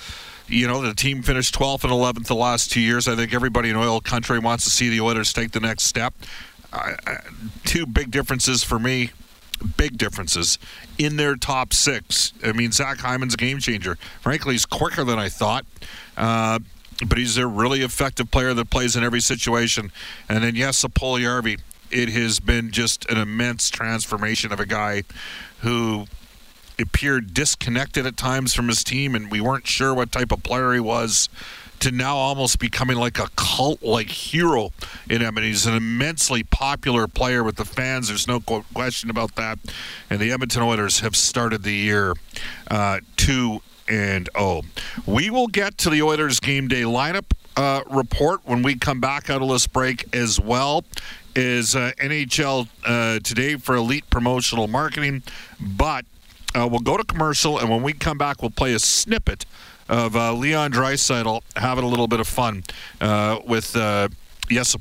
you 0.47 0.67
know, 0.67 0.81
the 0.81 0.95
team 0.95 1.21
finished 1.21 1.53
12th 1.53 1.83
and 1.83 1.93
11th 1.93 2.25
the 2.25 2.35
last 2.35 2.71
two 2.71 2.81
years. 2.81 3.07
I 3.07 3.15
think 3.15 3.33
everybody 3.33 3.69
in 3.69 3.75
oil 3.75 4.01
country 4.01 4.39
wants 4.39 4.63
to 4.63 4.71
see 4.71 4.89
the 4.89 5.01
Oilers 5.01 5.31
take 5.31 5.51
the 5.51 5.59
next 5.59 5.83
step. 5.83 6.13
Two 7.65 7.85
big 7.85 8.09
differences 8.11 8.63
for 8.63 8.79
me 8.79 9.11
big 9.77 9.97
differences 9.97 10.57
in 10.97 11.17
their 11.17 11.35
top 11.35 11.73
six. 11.73 12.33
I 12.43 12.51
mean, 12.51 12.71
Zach 12.71 12.99
Hyman's 12.99 13.33
a 13.33 13.37
game 13.37 13.59
changer. 13.59 13.95
Frankly, 14.21 14.53
he's 14.53 14.65
quicker 14.65 15.03
than 15.03 15.19
I 15.19 15.29
thought. 15.29 15.65
Uh, 16.17 16.59
but 17.05 17.17
he's 17.17 17.37
a 17.37 17.47
really 17.47 17.81
effective 17.81 18.31
player 18.31 18.53
that 18.53 18.69
plays 18.69 18.95
in 18.95 19.03
every 19.03 19.21
situation. 19.21 19.91
And 20.27 20.43
then, 20.43 20.55
yes, 20.55 20.83
Puljujarvi, 20.83 21.59
it 21.91 22.09
has 22.09 22.39
been 22.39 22.71
just 22.71 23.09
an 23.09 23.17
immense 23.17 23.69
transformation 23.69 24.51
of 24.51 24.59
a 24.59 24.65
guy 24.65 25.03
who 25.61 26.07
appeared 26.79 27.33
disconnected 27.33 28.05
at 28.05 28.17
times 28.17 28.53
from 28.53 28.67
his 28.67 28.83
team, 28.83 29.15
and 29.15 29.31
we 29.31 29.41
weren't 29.41 29.67
sure 29.67 29.93
what 29.93 30.11
type 30.11 30.31
of 30.31 30.43
player 30.43 30.73
he 30.73 30.79
was. 30.79 31.29
To 31.81 31.91
now 31.91 32.17
almost 32.17 32.59
becoming 32.59 32.97
like 32.97 33.19
a 33.19 33.29
cult 33.37 33.81
like 33.81 34.09
hero 34.09 34.73
in 35.09 35.21
Edmonton. 35.21 35.45
He's 35.45 35.65
an 35.65 35.75
immensely 35.75 36.43
popular 36.43 37.07
player 37.07 37.41
with 37.41 37.55
the 37.55 37.63
fans. 37.63 38.09
There's 38.09 38.27
no 38.27 38.41
question 38.41 39.09
about 39.09 39.35
that. 39.35 39.59
And 40.09 40.19
the 40.19 40.29
Edmonton 40.33 40.61
Oilers 40.61 40.99
have 40.99 41.15
started 41.15 41.63
the 41.63 41.71
year 41.71 42.15
uh, 42.69 42.99
2 43.15 43.61
and 43.89 44.29
0. 44.37 44.61
We 45.05 45.29
will 45.29 45.47
get 45.47 45.77
to 45.79 45.89
the 45.89 46.01
Oilers 46.01 46.39
game 46.39 46.67
day 46.67 46.83
lineup 46.83 47.25
uh, 47.57 47.81
report 47.89 48.41
when 48.45 48.63
we 48.63 48.75
come 48.75 49.01
back 49.01 49.29
out 49.29 49.41
of 49.41 49.49
this 49.49 49.67
break 49.67 50.15
as 50.15 50.39
well 50.39 50.85
is 51.35 51.75
uh, 51.75 51.91
NHL 51.97 52.67
uh, 52.85 53.19
today 53.19 53.55
for 53.55 53.75
elite 53.75 54.09
promotional 54.09 54.67
marketing. 54.67 55.23
But 55.59 56.05
uh, 56.55 56.67
we'll 56.69 56.79
go 56.79 56.97
to 56.97 57.03
commercial, 57.03 57.59
and 57.59 57.69
when 57.69 57.83
we 57.83 57.93
come 57.93 58.17
back, 58.17 58.41
we'll 58.41 58.51
play 58.51 58.73
a 58.73 58.79
snippet 58.79 59.45
of 59.87 60.15
uh, 60.15 60.33
Leon 60.33 60.71
Draisaitl 60.71 61.41
having 61.55 61.83
a 61.83 61.87
little 61.87 62.07
bit 62.07 62.19
of 62.19 62.27
fun 62.27 62.63
uh, 63.01 63.39
with 63.45 63.73
Jesse 64.49 64.79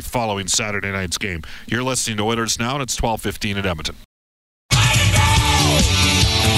following 0.00 0.48
Saturday 0.48 0.90
night's 0.90 1.18
game. 1.18 1.42
You're 1.66 1.82
listening 1.82 2.16
to 2.18 2.24
Oilers 2.24 2.58
Now, 2.58 2.74
and 2.74 2.82
it's 2.82 2.96
12:15 2.96 3.58
at 3.58 3.66
Edmonton. 3.66 3.96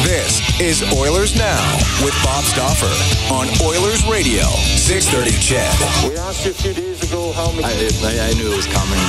This 0.07 0.61
is 0.61 0.93
Oilers 0.93 1.35
Now 1.35 1.77
with 2.05 2.15
Bob 2.23 2.45
Stauffer 2.45 2.87
on 3.35 3.49
Oilers 3.67 4.07
Radio, 4.07 4.45
630 4.77 5.33
CHED. 5.33 6.09
We 6.09 6.17
asked 6.17 6.45
you 6.45 6.53
a 6.53 6.55
few 6.55 6.73
days 6.73 7.03
ago 7.03 7.33
how 7.33 7.51
many... 7.51 7.65
I, 7.65 7.71
I, 7.71 8.29
I 8.29 8.33
knew 8.35 8.53
it 8.53 8.55
was 8.55 8.67
coming. 8.67 9.01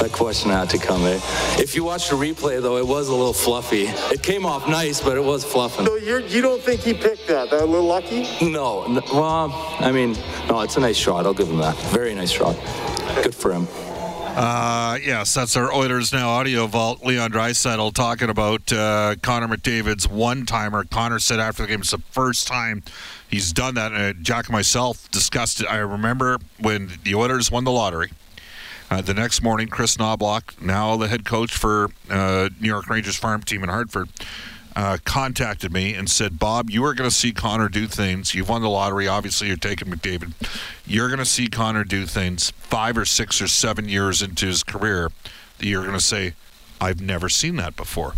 That 0.00 0.10
question 0.10 0.50
had 0.50 0.70
to 0.70 0.78
come, 0.78 1.04
eh? 1.04 1.20
If 1.60 1.74
you 1.74 1.84
watch 1.84 2.08
the 2.08 2.16
replay, 2.16 2.62
though, 2.62 2.78
it 2.78 2.86
was 2.86 3.08
a 3.08 3.14
little 3.14 3.34
fluffy. 3.34 3.88
It 4.10 4.22
came 4.22 4.46
off 4.46 4.66
nice, 4.66 5.02
but 5.02 5.18
it 5.18 5.22
was 5.22 5.44
fluffing. 5.44 5.84
So 5.84 5.96
you're, 5.96 6.20
you 6.20 6.40
don't 6.40 6.62
think 6.62 6.80
he 6.80 6.94
picked 6.94 7.26
that? 7.28 7.50
That 7.50 7.60
a 7.60 7.66
little 7.66 7.84
lucky? 7.84 8.22
No. 8.40 8.86
no 8.86 9.02
well, 9.12 9.76
I 9.80 9.92
mean, 9.92 10.16
no, 10.48 10.62
it's 10.62 10.78
a 10.78 10.80
nice 10.80 10.96
shot. 10.96 11.26
I'll 11.26 11.34
give 11.34 11.50
him 11.50 11.58
that. 11.58 11.76
Very 11.92 12.14
nice 12.14 12.30
shot. 12.30 12.56
Good 13.22 13.34
for 13.34 13.52
him. 13.52 13.68
Uh, 14.34 14.96
yes, 15.02 15.34
that's 15.34 15.56
our 15.56 15.70
Oilers 15.74 16.10
Now 16.10 16.30
audio 16.30 16.66
vault. 16.66 17.04
Leon 17.04 17.32
Draisaitl 17.32 17.92
talking 17.92 18.30
about 18.30 18.72
uh, 18.72 19.14
Connor 19.20 19.54
McDavid's 19.54 20.08
one-timer. 20.08 20.84
Connor 20.84 21.18
said 21.18 21.38
after 21.38 21.62
the 21.62 21.68
game, 21.68 21.80
it's 21.80 21.90
the 21.90 21.98
first 21.98 22.46
time 22.48 22.82
he's 23.28 23.52
done 23.52 23.74
that. 23.74 23.92
Uh, 23.92 24.14
Jack 24.14 24.46
and 24.46 24.54
myself 24.54 25.10
discussed 25.10 25.60
it. 25.60 25.66
I 25.66 25.76
remember 25.76 26.38
when 26.58 26.92
the 27.04 27.14
Oilers 27.14 27.50
won 27.50 27.64
the 27.64 27.72
lottery. 27.72 28.10
Uh, 28.90 29.02
the 29.02 29.12
next 29.12 29.42
morning, 29.42 29.68
Kris 29.68 29.98
Knoblauch, 29.98 30.60
now 30.62 30.96
the 30.96 31.08
head 31.08 31.26
coach 31.26 31.54
for 31.54 31.90
uh, 32.08 32.48
New 32.58 32.68
York 32.68 32.88
Rangers 32.88 33.16
farm 33.16 33.42
team 33.42 33.62
in 33.62 33.68
Hartford, 33.68 34.08
uh, 34.74 34.98
contacted 35.04 35.72
me 35.72 35.94
and 35.94 36.10
said, 36.10 36.38
Bob, 36.38 36.70
you 36.70 36.84
are 36.84 36.94
going 36.94 37.08
to 37.08 37.14
see 37.14 37.32
Connor 37.32 37.68
do 37.68 37.86
things. 37.86 38.34
You've 38.34 38.48
won 38.48 38.62
the 38.62 38.68
lottery. 38.68 39.06
Obviously, 39.08 39.48
you're 39.48 39.56
taking 39.56 39.88
McDavid. 39.88 40.32
You're 40.86 41.08
going 41.08 41.18
to 41.18 41.24
see 41.24 41.48
Connor 41.48 41.84
do 41.84 42.06
things 42.06 42.50
five 42.52 42.96
or 42.96 43.04
six 43.04 43.40
or 43.42 43.48
seven 43.48 43.88
years 43.88 44.22
into 44.22 44.46
his 44.46 44.62
career 44.62 45.10
that 45.58 45.66
you're 45.66 45.82
going 45.82 45.98
to 45.98 46.00
say, 46.00 46.34
I've 46.80 47.00
never 47.00 47.28
seen 47.28 47.56
that 47.56 47.76
before. 47.76 48.14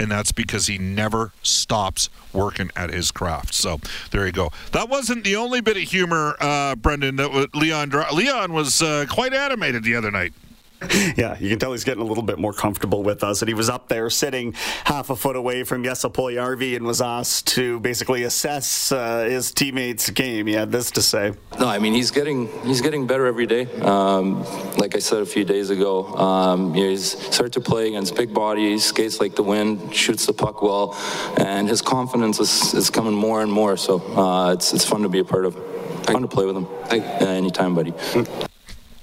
And 0.00 0.10
that's 0.10 0.30
because 0.30 0.66
he 0.66 0.78
never 0.78 1.32
stops 1.42 2.08
working 2.32 2.70
at 2.76 2.90
his 2.90 3.10
craft. 3.10 3.52
So 3.54 3.80
there 4.10 4.26
you 4.26 4.32
go. 4.32 4.50
That 4.72 4.88
wasn't 4.88 5.24
the 5.24 5.34
only 5.34 5.60
bit 5.60 5.76
of 5.76 5.82
humor, 5.82 6.36
uh, 6.38 6.76
Brendan, 6.76 7.16
that 7.16 7.54
Leon, 7.54 7.92
Leon 8.12 8.52
was 8.52 8.80
uh, 8.80 9.06
quite 9.08 9.34
animated 9.34 9.82
the 9.82 9.96
other 9.96 10.10
night. 10.12 10.34
Yeah, 11.16 11.36
you 11.40 11.48
can 11.48 11.58
tell 11.58 11.72
he's 11.72 11.84
getting 11.84 12.02
a 12.02 12.06
little 12.06 12.22
bit 12.22 12.38
more 12.38 12.52
comfortable 12.52 13.02
with 13.02 13.24
us. 13.24 13.42
And 13.42 13.48
he 13.48 13.54
was 13.54 13.68
up 13.68 13.88
there 13.88 14.08
sitting 14.10 14.52
half 14.84 15.10
a 15.10 15.16
foot 15.16 15.36
away 15.36 15.64
from 15.64 15.82
Jesse 15.82 16.08
Puljujärvi 16.08 16.76
and 16.76 16.84
was 16.84 17.00
asked 17.00 17.48
to 17.48 17.80
basically 17.80 18.22
assess 18.24 18.92
uh, 18.92 19.24
his 19.24 19.50
teammates' 19.50 20.10
game. 20.10 20.46
He 20.46 20.52
had 20.52 20.70
this 20.70 20.90
to 20.92 21.02
say. 21.02 21.32
No, 21.58 21.66
I 21.66 21.78
mean 21.78 21.94
he's 21.94 22.10
getting 22.10 22.48
he's 22.64 22.80
getting 22.80 23.06
better 23.06 23.26
every 23.26 23.46
day. 23.46 23.66
Um, 23.80 24.44
like 24.76 24.94
I 24.94 24.98
said 25.00 25.22
a 25.22 25.26
few 25.26 25.44
days 25.44 25.70
ago, 25.70 26.06
um, 26.16 26.74
you 26.74 26.84
know, 26.84 26.90
he's 26.90 27.18
started 27.34 27.54
to 27.54 27.60
play 27.60 27.88
against 27.88 28.14
big 28.14 28.32
bodies, 28.32 28.84
skates 28.84 29.20
like 29.20 29.34
the 29.34 29.42
wind, 29.42 29.94
shoots 29.94 30.26
the 30.26 30.32
puck 30.32 30.62
well, 30.62 30.94
and 31.38 31.68
his 31.68 31.82
confidence 31.82 32.38
is, 32.38 32.74
is 32.74 32.90
coming 32.90 33.14
more 33.14 33.42
and 33.42 33.50
more. 33.50 33.76
So 33.76 34.00
uh, 34.14 34.52
it's 34.52 34.72
it's 34.72 34.84
fun 34.84 35.02
to 35.02 35.08
be 35.08 35.18
a 35.18 35.24
part 35.24 35.44
of. 35.44 35.56
Fun 36.04 36.22
to 36.22 36.28
play 36.28 36.46
with 36.46 36.56
him. 36.56 36.66
Uh, 36.90 36.94
anytime, 37.26 37.74
buddy. 37.74 37.92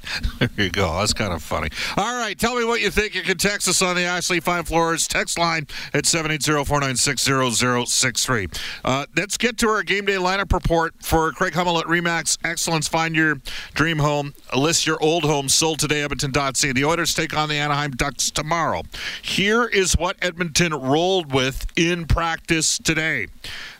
There 0.39 0.49
you 0.57 0.69
go. 0.69 0.99
That's 0.99 1.13
kind 1.13 1.31
of 1.33 1.41
funny. 1.41 1.69
All 1.97 2.13
right. 2.13 2.37
Tell 2.37 2.55
me 2.55 2.65
what 2.65 2.81
you 2.81 2.91
think. 2.91 3.15
You 3.15 3.21
can 3.21 3.37
text 3.37 3.69
us 3.69 3.81
on 3.81 3.95
the 3.95 4.03
Ashley 4.03 4.39
Fine 4.39 4.65
Floors 4.65 5.07
text 5.07 5.39
line 5.39 5.65
at 5.93 6.03
780-496-0063. 6.03 8.59
Uh, 8.83 9.05
let's 9.15 9.37
get 9.37 9.57
to 9.59 9.69
our 9.69 9.83
game 9.83 10.05
day 10.05 10.15
lineup 10.15 10.51
report 10.51 10.95
for 11.01 11.31
Craig 11.31 11.53
Hummel 11.53 11.79
at 11.79 11.85
Remax 11.85 12.37
Excellence. 12.43 12.87
Find 12.87 13.15
your 13.15 13.39
dream 13.73 13.99
home. 13.99 14.33
List 14.55 14.85
your 14.85 15.01
old 15.01 15.23
home 15.23 15.49
sold 15.49 15.79
today, 15.79 16.03
Edmonton.ca. 16.03 16.73
The 16.73 16.85
Oilers 16.85 17.13
take 17.13 17.35
on 17.35 17.49
the 17.49 17.55
Anaheim 17.55 17.91
Ducks 17.91 18.31
tomorrow. 18.31 18.83
Here 19.21 19.65
is 19.65 19.97
what 19.97 20.17
Edmonton 20.21 20.73
rolled 20.73 21.33
with 21.33 21.65
in 21.75 22.05
practice 22.05 22.77
today. 22.77 23.27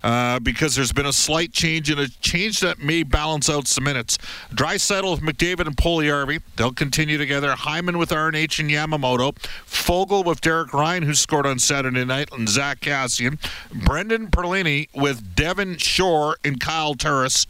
Uh, 0.06 0.40
because 0.40 0.76
there's 0.76 0.92
been 0.92 1.08
a 1.08 1.12
slight 1.12 1.52
change 1.52 1.90
and 1.90 2.00
a 2.00 2.08
change 2.20 2.60
that 2.60 2.78
may 2.78 3.02
balance 3.02 3.50
out 3.50 3.68
some 3.68 3.84
minutes. 3.84 4.20
Draisaitl 4.52 5.10
with 5.10 5.22
McDavid 5.22 5.66
and 5.66 5.76
Puljujärvi. 5.76 6.44
They'll 6.58 6.74
continue 6.74 7.18
together. 7.18 7.56
Hyman 7.56 7.98
with 7.98 8.12
RNH 8.12 8.60
and 8.60 8.70
Yamamoto. 8.70 9.36
Foegele 9.66 10.24
with 10.24 10.42
Derek 10.42 10.72
Ryan, 10.74 11.02
who 11.02 11.16
scored 11.16 11.48
on 11.48 11.58
Saturday 11.58 12.06
night, 12.06 12.30
and 12.32 12.48
Zack 12.48 12.82
Kassian. 12.82 13.40
Brendan 13.74 14.28
Perlini 14.28 14.90
with 14.94 15.34
Devin 15.34 15.78
Shore 15.78 16.38
and 16.44 16.60
Kyle 16.60 16.94
Turris. 16.94 17.48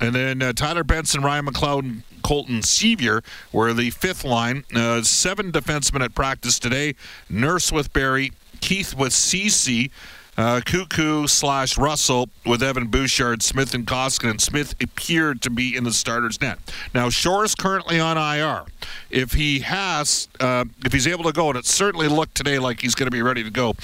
And 0.00 0.16
then 0.16 0.42
uh, 0.42 0.52
Tyler 0.52 0.82
Benson, 0.82 1.22
Ryan 1.22 1.46
McLeod, 1.46 1.78
and 1.78 2.02
Colton 2.24 2.62
Sceviour 2.62 3.22
were 3.52 3.72
the 3.72 3.90
fifth 3.90 4.24
line. 4.24 4.64
Uh, 4.74 5.02
seven 5.02 5.52
defensemen 5.52 6.02
at 6.02 6.16
practice 6.16 6.58
today. 6.58 6.96
Nurse 7.30 7.70
with 7.70 7.92
Barrie. 7.92 8.32
Keith 8.60 8.96
with 8.96 9.12
Ceci. 9.12 9.92
Uh, 10.36 10.60
Koekkoek 10.64 11.28
slash 11.28 11.78
Russell 11.78 12.28
with 12.44 12.60
Evan 12.60 12.88
Bouchard, 12.88 13.40
Smith 13.42 13.72
and 13.72 13.86
Koskinen. 13.86 14.40
Smith 14.40 14.74
appeared 14.82 15.40
to 15.42 15.50
be 15.50 15.76
in 15.76 15.84
the 15.84 15.92
starter's 15.92 16.40
net. 16.40 16.58
Now 16.92 17.08
Shore 17.08 17.44
is 17.44 17.54
currently 17.54 18.00
on 18.00 18.18
IR. 18.18 18.64
If 19.10 19.34
he 19.34 19.60
has, 19.60 20.28
uh, 20.40 20.64
if 20.84 20.92
he's 20.92 21.06
able 21.06 21.24
to 21.24 21.32
go, 21.32 21.50
and 21.50 21.58
it 21.58 21.66
certainly 21.66 22.08
looked 22.08 22.34
today 22.34 22.58
like 22.58 22.80
he's 22.80 22.96
going 22.96 23.06
to 23.06 23.12
be 23.12 23.22
ready 23.22 23.44
to 23.44 23.50
go, 23.50 23.74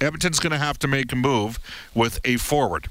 Edmonton's 0.00 0.40
going 0.40 0.50
to 0.50 0.58
have 0.58 0.80
to 0.80 0.88
make 0.88 1.12
a 1.12 1.16
move 1.16 1.60
with 1.94 2.18
a 2.24 2.38
forward. 2.38 2.88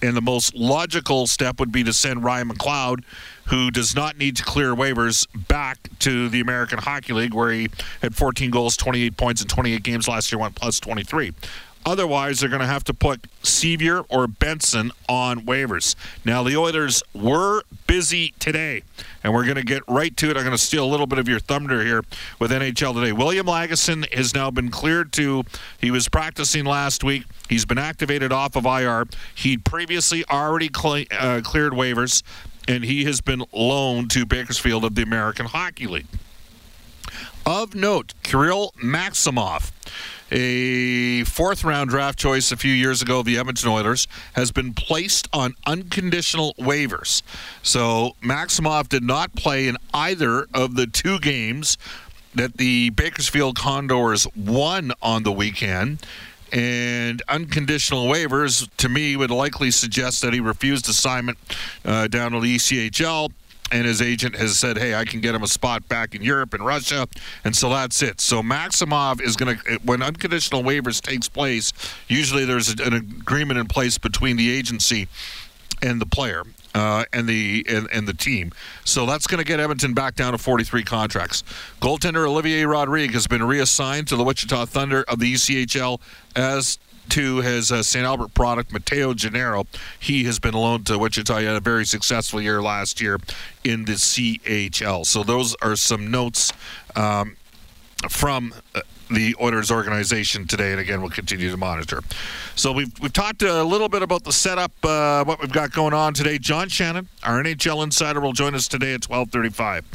And 0.00 0.16
the 0.16 0.22
most 0.22 0.54
logical 0.54 1.26
step 1.26 1.58
would 1.58 1.72
be 1.72 1.82
to 1.82 1.92
send 1.92 2.22
Ryan 2.22 2.50
McLeod, 2.50 3.02
who 3.46 3.70
does 3.70 3.96
not 3.96 4.16
need 4.16 4.36
to 4.36 4.44
clear 4.44 4.74
waivers, 4.74 5.26
back 5.48 5.78
to 6.00 6.28
the 6.28 6.40
American 6.40 6.78
Hockey 6.78 7.14
League, 7.14 7.34
where 7.34 7.50
he 7.50 7.68
had 8.02 8.14
14 8.14 8.50
goals, 8.50 8.76
28 8.76 9.16
points 9.16 9.42
in 9.42 9.48
28 9.48 9.82
games 9.82 10.06
last 10.06 10.30
year, 10.30 10.38
went 10.38 10.54
plus 10.54 10.78
23. 10.78 11.32
Otherwise, 11.86 12.40
they're 12.40 12.48
going 12.48 12.60
to 12.60 12.66
have 12.66 12.84
to 12.84 12.94
put 12.94 13.26
Sceviour 13.42 14.04
or 14.08 14.26
Benson 14.26 14.90
on 15.08 15.46
waivers. 15.46 15.94
Now, 16.24 16.42
the 16.42 16.56
Oilers 16.56 17.02
were 17.14 17.62
busy 17.86 18.34
today, 18.38 18.82
and 19.24 19.32
we're 19.32 19.44
going 19.44 19.56
to 19.56 19.64
get 19.64 19.82
right 19.88 20.14
to 20.18 20.30
it. 20.30 20.36
I'm 20.36 20.44
going 20.44 20.56
to 20.56 20.62
steal 20.62 20.84
a 20.84 20.90
little 20.90 21.06
bit 21.06 21.18
of 21.18 21.28
your 21.28 21.38
thunder 21.38 21.82
here 21.82 22.04
with 22.38 22.50
NHL 22.50 22.94
today. 22.94 23.12
William 23.12 23.46
Lagesson 23.46 24.12
has 24.12 24.34
now 24.34 24.50
been 24.50 24.70
cleared 24.70 25.12
to, 25.14 25.44
he 25.80 25.90
was 25.90 26.08
practicing 26.08 26.64
last 26.64 27.02
week. 27.02 27.24
He's 27.48 27.64
been 27.64 27.78
activated 27.78 28.32
off 28.32 28.56
of 28.56 28.66
IR. 28.66 29.06
He'd 29.34 29.64
previously 29.64 30.24
already 30.26 30.68
uh, 30.68 31.40
cleared 31.42 31.72
waivers, 31.72 32.22
and 32.66 32.84
he 32.84 33.04
has 33.04 33.20
been 33.20 33.44
loaned 33.52 34.10
to 34.10 34.26
Bakersfield 34.26 34.84
of 34.84 34.94
the 34.94 35.02
American 35.02 35.46
Hockey 35.46 35.86
League. 35.86 36.06
Of 37.46 37.74
note, 37.74 38.12
Kirill 38.22 38.74
Maksimov 38.82 39.72
a 40.30 41.24
fourth 41.24 41.64
round 41.64 41.90
draft 41.90 42.18
choice 42.18 42.52
a 42.52 42.56
few 42.56 42.72
years 42.72 43.02
ago 43.02 43.20
of 43.20 43.26
the 43.26 43.38
Edmonton 43.38 43.68
Oilers, 43.68 44.06
has 44.34 44.52
been 44.52 44.74
placed 44.74 45.28
on 45.32 45.54
unconditional 45.66 46.54
waivers. 46.58 47.22
So 47.62 48.16
Maksimov 48.22 48.88
did 48.88 49.02
not 49.02 49.34
play 49.34 49.68
in 49.68 49.76
either 49.94 50.46
of 50.54 50.74
the 50.74 50.86
two 50.86 51.18
games 51.18 51.78
that 52.34 52.56
the 52.56 52.90
Bakersfield 52.90 53.56
Condors 53.56 54.26
won 54.36 54.92
on 55.02 55.22
the 55.22 55.32
weekend. 55.32 56.04
And 56.50 57.22
unconditional 57.28 58.06
waivers, 58.06 58.68
to 58.78 58.88
me, 58.88 59.16
would 59.16 59.30
likely 59.30 59.70
suggest 59.70 60.22
that 60.22 60.32
he 60.32 60.40
refused 60.40 60.88
assignment 60.88 61.36
uh, 61.84 62.08
down 62.08 62.32
to 62.32 62.40
the 62.40 62.56
ECHL 62.56 63.32
and 63.70 63.86
his 63.86 64.00
agent 64.00 64.36
has 64.36 64.58
said, 64.58 64.78
"Hey, 64.78 64.94
I 64.94 65.04
can 65.04 65.20
get 65.20 65.34
him 65.34 65.42
a 65.42 65.48
spot 65.48 65.88
back 65.88 66.14
in 66.14 66.22
Europe 66.22 66.54
and 66.54 66.64
Russia," 66.64 67.08
and 67.44 67.56
so 67.56 67.70
that's 67.70 68.02
it. 68.02 68.20
So 68.20 68.42
Maksimov 68.42 69.20
is 69.20 69.36
going 69.36 69.56
to, 69.56 69.78
when 69.84 70.02
unconditional 70.02 70.62
waivers 70.62 71.00
takes 71.00 71.28
place, 71.28 71.72
usually 72.08 72.44
there's 72.44 72.68
an 72.80 72.94
agreement 72.94 73.58
in 73.58 73.66
place 73.66 73.98
between 73.98 74.36
the 74.36 74.50
agency 74.50 75.08
and 75.82 76.00
the 76.00 76.06
player. 76.06 76.42
Uh, 76.74 77.02
and 77.14 77.26
the 77.26 77.64
and, 77.66 77.88
and 77.92 78.06
the 78.06 78.12
team, 78.12 78.52
so 78.84 79.06
that's 79.06 79.26
going 79.26 79.38
to 79.38 79.44
get 79.44 79.58
Edmonton 79.58 79.94
back 79.94 80.14
down 80.14 80.32
to 80.32 80.38
43 80.38 80.84
contracts. 80.84 81.42
Goaltender 81.80 82.28
Olivier 82.28 82.66
Rodrigue 82.66 83.12
has 83.12 83.26
been 83.26 83.42
reassigned 83.42 84.06
to 84.08 84.16
the 84.16 84.22
Wichita 84.22 84.66
Thunder 84.66 85.02
of 85.08 85.18
the 85.18 85.32
ECHL 85.32 85.98
as 86.36 86.78
to 87.10 87.38
his 87.38 87.72
uh, 87.72 87.82
St. 87.82 88.04
Albert 88.04 88.34
product, 88.34 88.72
Mateo 88.72 89.14
Gennaro. 89.14 89.66
He 89.98 90.24
has 90.24 90.38
been 90.38 90.54
loaned 90.54 90.86
to 90.86 90.98
Wichita. 90.98 91.38
He 91.38 91.46
had 91.46 91.56
a 91.56 91.60
very 91.60 91.84
successful 91.84 92.40
year 92.40 92.62
last 92.62 93.00
year 93.00 93.18
in 93.64 93.84
the 93.84 93.92
CHL. 93.92 95.06
So 95.06 95.22
those 95.22 95.54
are 95.56 95.76
some 95.76 96.10
notes 96.10 96.52
um, 96.96 97.36
from. 98.08 98.54
Uh, 98.74 98.80
the 99.10 99.34
Oilers 99.40 99.70
organization 99.70 100.46
today, 100.46 100.72
and 100.72 100.80
again, 100.80 101.00
we'll 101.00 101.10
continue 101.10 101.50
to 101.50 101.56
monitor. 101.56 102.02
So 102.54 102.72
we've 102.72 102.92
we've 103.00 103.12
talked 103.12 103.42
a 103.42 103.62
little 103.64 103.88
bit 103.88 104.02
about 104.02 104.24
the 104.24 104.32
setup, 104.32 104.72
uh, 104.84 105.24
what 105.24 105.40
we've 105.40 105.50
got 105.50 105.72
going 105.72 105.94
on 105.94 106.12
today. 106.12 106.38
John 106.38 106.68
Shannon, 106.68 107.08
our 107.22 107.42
NHL 107.42 107.82
insider, 107.82 108.20
will 108.20 108.34
join 108.34 108.54
us 108.54 108.68
today 108.68 108.92
at 108.92 109.00
twelve 109.00 109.30
thirty-five. 109.30 109.86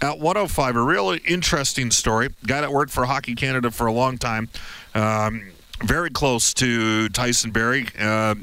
At 0.00 0.20
105, 0.20 0.76
a 0.76 0.82
really 0.82 1.18
interesting 1.26 1.90
story. 1.90 2.28
Guy 2.46 2.60
that 2.60 2.70
worked 2.70 2.92
for 2.92 3.04
Hockey 3.04 3.34
Canada 3.34 3.72
for 3.72 3.88
a 3.88 3.92
long 3.92 4.16
time. 4.16 4.48
Um, 4.94 5.50
very 5.82 6.10
close 6.10 6.52
to 6.54 7.08
Tyson 7.10 7.50
Barrie. 7.50 7.86
Uh, 7.98 8.34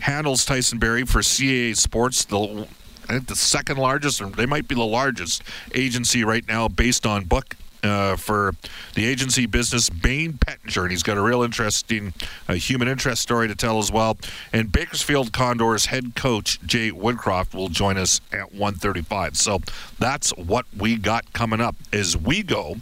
handles 0.00 0.44
Tyson 0.44 0.78
Barrie 0.78 1.04
for 1.04 1.20
CAA 1.20 1.76
Sports, 1.76 2.24
the 2.24 2.66
I 3.08 3.12
think 3.14 3.26
the 3.26 3.36
second 3.36 3.78
largest, 3.78 4.20
or 4.20 4.26
they 4.26 4.44
might 4.46 4.68
be 4.68 4.74
the 4.74 4.84
largest 4.84 5.42
agency 5.74 6.24
right 6.24 6.46
now 6.46 6.68
based 6.68 7.06
on 7.06 7.24
book 7.24 7.56
uh, 7.82 8.16
for 8.16 8.54
the 8.94 9.06
agency 9.06 9.46
business, 9.46 9.88
Bain 9.88 10.34
Pettinger, 10.34 10.82
and 10.82 10.90
he's 10.90 11.02
got 11.02 11.16
a 11.16 11.22
real 11.22 11.42
interesting 11.42 12.12
uh, 12.48 12.54
human 12.54 12.88
interest 12.88 13.22
story 13.22 13.48
to 13.48 13.54
tell 13.54 13.78
as 13.78 13.90
well. 13.90 14.18
And 14.52 14.70
Bakersfield 14.70 15.32
Condors 15.32 15.86
head 15.86 16.14
coach 16.14 16.60
Jay 16.66 16.90
Woodcroft 16.90 17.54
will 17.54 17.68
join 17.68 17.96
us 17.96 18.20
at 18.32 18.52
1:35. 18.54 19.36
So 19.36 19.60
that's 19.98 20.30
what 20.36 20.66
we 20.76 20.96
got 20.96 21.32
coming 21.32 21.60
up 21.60 21.76
as 21.92 22.16
we 22.16 22.42
go 22.42 22.76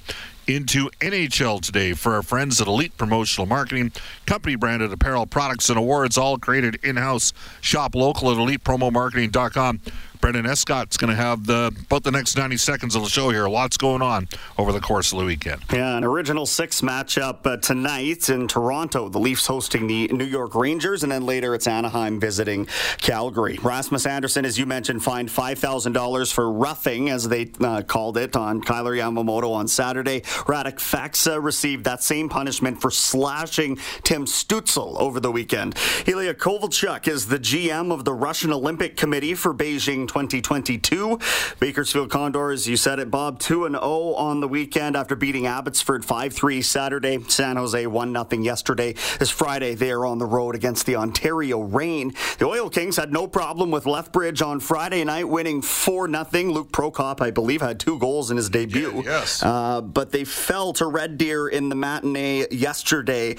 into 0.47 0.91
NHL 1.01 1.61
today 1.61 1.93
for 1.93 2.15
our 2.15 2.23
friends 2.23 2.61
at 2.61 2.67
Elite 2.67 2.97
Promotional 2.97 3.47
Marketing, 3.47 3.93
company 4.27 4.57
branded 4.57 4.93
apparel, 4.93 5.27
products, 5.27 5.69
and 5.69 5.79
awards, 5.79 6.17
all 6.17 6.39
created 6.39 6.79
in 6.83 6.97
house. 6.97 7.33
Shop 7.61 7.95
local 7.95 8.31
at 8.31 8.37
elitepromomarketing.com. 8.37 9.81
Brendan 10.27 10.47
Escott's 10.47 10.97
going 10.97 11.11
to 11.11 11.15
have 11.15 11.47
the 11.47 11.73
about 11.83 12.03
the 12.03 12.11
next 12.11 12.37
90 12.37 12.57
seconds 12.57 12.97
of 12.97 13.05
the 13.05 13.09
show 13.09 13.31
here. 13.31 13.47
Lots 13.47 13.77
going 13.77 14.03
on 14.03 14.27
over 14.59 14.73
the 14.73 14.81
course 14.81 15.13
of 15.13 15.21
the 15.21 15.25
weekend. 15.25 15.63
Yeah, 15.73 15.97
an 15.97 16.03
original 16.03 16.47
six 16.47 16.81
matchup 16.81 17.47
uh, 17.47 17.59
tonight 17.59 18.29
in 18.29 18.49
Toronto. 18.49 19.09
The 19.09 19.21
Leafs 19.21 19.47
hosting 19.47 19.87
the 19.87 20.09
New 20.09 20.25
York 20.25 20.57
Rangers, 20.57 21.05
and 21.05 21.13
then 21.13 21.25
later 21.27 21.55
it's 21.55 21.69
Anaheim 21.69 22.19
visiting 22.19 22.67
Calgary. 22.99 23.61
Rasmus 23.63 24.05
Andersson, 24.05 24.45
as 24.45 24.59
you 24.59 24.67
mentioned, 24.67 25.05
fined 25.05 25.29
$5,000 25.29 26.33
for 26.33 26.51
roughing, 26.51 27.09
as 27.09 27.29
they 27.29 27.53
uh, 27.61 27.83
called 27.83 28.19
it, 28.19 28.35
on 28.35 28.61
Kailer 28.61 28.97
Yamamoto 28.97 29.53
on 29.53 29.69
Saturday. 29.69 30.23
Radek 30.23 30.79
Faksa 30.79 31.41
received 31.41 31.85
that 31.85 32.03
same 32.03 32.29
punishment 32.29 32.81
for 32.81 32.91
slashing 32.91 33.77
Tim 34.03 34.25
Stützle 34.27 34.99
over 34.99 35.21
the 35.21 35.31
weekend. 35.31 35.77
Ilya 36.05 36.35
Kovalchuk 36.35 37.07
is 37.07 37.29
the 37.29 37.39
GM 37.39 37.93
of 37.93 38.05
the 38.05 38.13
Russian 38.13 38.53
Olympic 38.53 38.97
Committee 38.97 39.37
for 39.37 39.55
Beijing 39.55 40.09
2022. 40.25 41.19
Bakersfield 41.61 42.11
Condors, 42.11 42.67
you 42.67 42.77
said 42.77 42.99
it, 42.99 43.11
Bob, 43.11 43.39
2 43.39 43.69
0 43.69 43.81
on 43.81 44.41
the 44.41 44.49
weekend 44.49 44.97
after 44.97 45.15
beating 45.15 45.47
Abbotsford 45.47 46.05
5 46.05 46.33
3 46.33 46.63
Saturday. 46.63 47.19
San 47.29 47.57
Jose 47.57 47.87
1 47.87 48.13
0 48.13 48.43
yesterday. 48.43 48.95
This 49.19 49.31
Friday, 49.31 49.75
they 49.75 49.91
are 49.91 50.07
on 50.07 50.19
the 50.19 50.25
road 50.25 50.55
against 50.55 50.87
the 50.87 50.97
Ontario 50.97 51.61
Reign. 51.61 52.15
The 52.39 52.47
Oil 52.47 52.71
Kings 52.71 52.97
had 52.97 53.13
no 53.13 53.27
problem 53.27 53.71
with 53.71 53.87
Lethbridge 53.87 54.43
on 54.43 54.61
Friday 54.61 55.05
night, 55.05 55.29
winning 55.29 55.63
4 55.63 56.09
0. 56.09 56.53
Luke 56.53 56.73
Prokop, 56.73 57.21
I 57.21 57.31
believe, 57.31 57.61
had 57.61 57.79
two 57.79 57.99
goals 57.99 58.31
in 58.31 58.37
his 58.37 58.49
debut. 58.49 59.03
Yes. 59.05 59.43
Uh, 59.43 59.81
but 59.83 60.13
they 60.13 60.25
fell 60.25 60.73
to 60.75 60.87
Red 60.87 61.19
Deer 61.19 61.49
in 61.49 61.69
the 61.69 61.75
matinee 61.75 62.47
yesterday. 62.51 63.37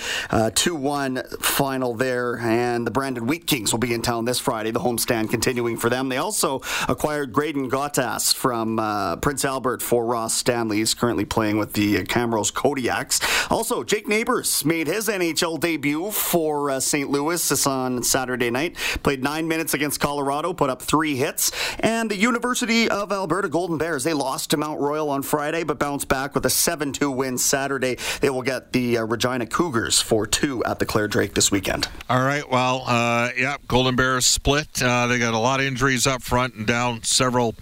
2 0.53 0.75
1 0.75 1.23
final 1.39 1.93
there. 1.93 2.37
And 2.37 2.85
the 2.85 2.91
Brandon 2.91 3.27
Wheat 3.27 3.47
Kings 3.47 3.71
will 3.71 3.79
be 3.79 3.93
in 3.93 4.01
town 4.01 4.25
this 4.25 4.39
Friday. 4.39 4.71
The 4.71 4.79
homestand 4.79 5.29
continuing 5.29 5.77
for 5.77 5.89
them. 5.89 6.09
They 6.09 6.17
also 6.17 6.56
acquired 6.87 7.33
Graydon 7.33 7.69
Gottas 7.69 8.33
from 8.33 8.79
uh, 8.79 9.17
Prince 9.17 9.45
Albert 9.45 9.81
for 9.81 10.05
Ross 10.05 10.33
Stanley. 10.33 10.77
He's 10.77 10.93
currently 10.93 11.25
playing 11.25 11.57
with 11.57 11.73
the 11.73 12.03
Camrose 12.03 12.51
Kodiaks. 12.51 13.51
Also, 13.51 13.83
Jake 13.83 14.07
Neighbours 14.07 14.65
made 14.65 14.87
his 14.87 15.07
NHL 15.07 15.59
debut 15.59 16.11
for 16.11 16.71
uh, 16.71 16.79
St. 16.79 17.09
Louis 17.09 17.49
this 17.49 17.67
on 17.67 18.03
Saturday 18.03 18.49
night. 18.49 18.75
Played 19.03 19.23
nine 19.23 19.47
minutes 19.47 19.73
against 19.73 19.99
Colorado, 19.99 20.53
put 20.53 20.69
up 20.69 20.81
three 20.81 21.15
hits. 21.15 21.51
And 21.79 22.09
the 22.11 22.17
University 22.17 22.89
of 22.89 23.11
Alberta 23.11 23.49
Golden 23.49 23.77
Bears, 23.77 24.03
they 24.03 24.13
lost 24.13 24.51
to 24.51 24.57
Mount 24.57 24.79
Royal 24.79 25.09
on 25.09 25.23
Friday, 25.23 25.63
but 25.63 25.79
bounced 25.79 26.07
back 26.07 26.35
with 26.35 26.45
a 26.45 26.49
7 26.49 26.93
2 26.93 27.11
win 27.11 27.37
Saturday. 27.37 27.97
They 28.21 28.29
will 28.29 28.41
get 28.41 28.71
the 28.71 28.97
uh, 28.99 29.05
Regina 29.05 29.45
Cougars 29.45 30.01
for 30.01 30.25
two 30.25 30.63
at 30.65 30.79
the 30.79 30.85
Clare 30.85 31.07
Drake 31.07 31.33
this 31.33 31.51
weekend. 31.51 31.87
All 32.09 32.21
right. 32.21 32.47
Well, 32.49 32.83
uh, 32.85 33.29
yeah, 33.37 33.57
Golden 33.67 33.95
Bears 33.95 34.25
split. 34.25 34.81
Uh, 34.81 35.07
they 35.07 35.19
got 35.19 35.33
a 35.33 35.39
lot 35.39 35.59
of 35.59 35.65
injuries 35.65 36.07
up 36.07 36.21
front 36.21 36.46
and 36.55 36.67
down 36.67 37.03
several 37.03 37.55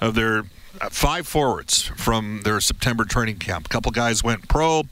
of 0.00 0.14
their 0.14 0.44
uh, 0.80 0.88
five 0.90 1.26
forwards 1.26 1.82
from 1.96 2.40
their 2.44 2.60
September 2.60 3.04
training 3.04 3.38
camp. 3.38 3.66
A 3.66 3.68
couple 3.68 3.90
guys 3.92 4.22
went 4.22 4.48
pro. 4.48 4.84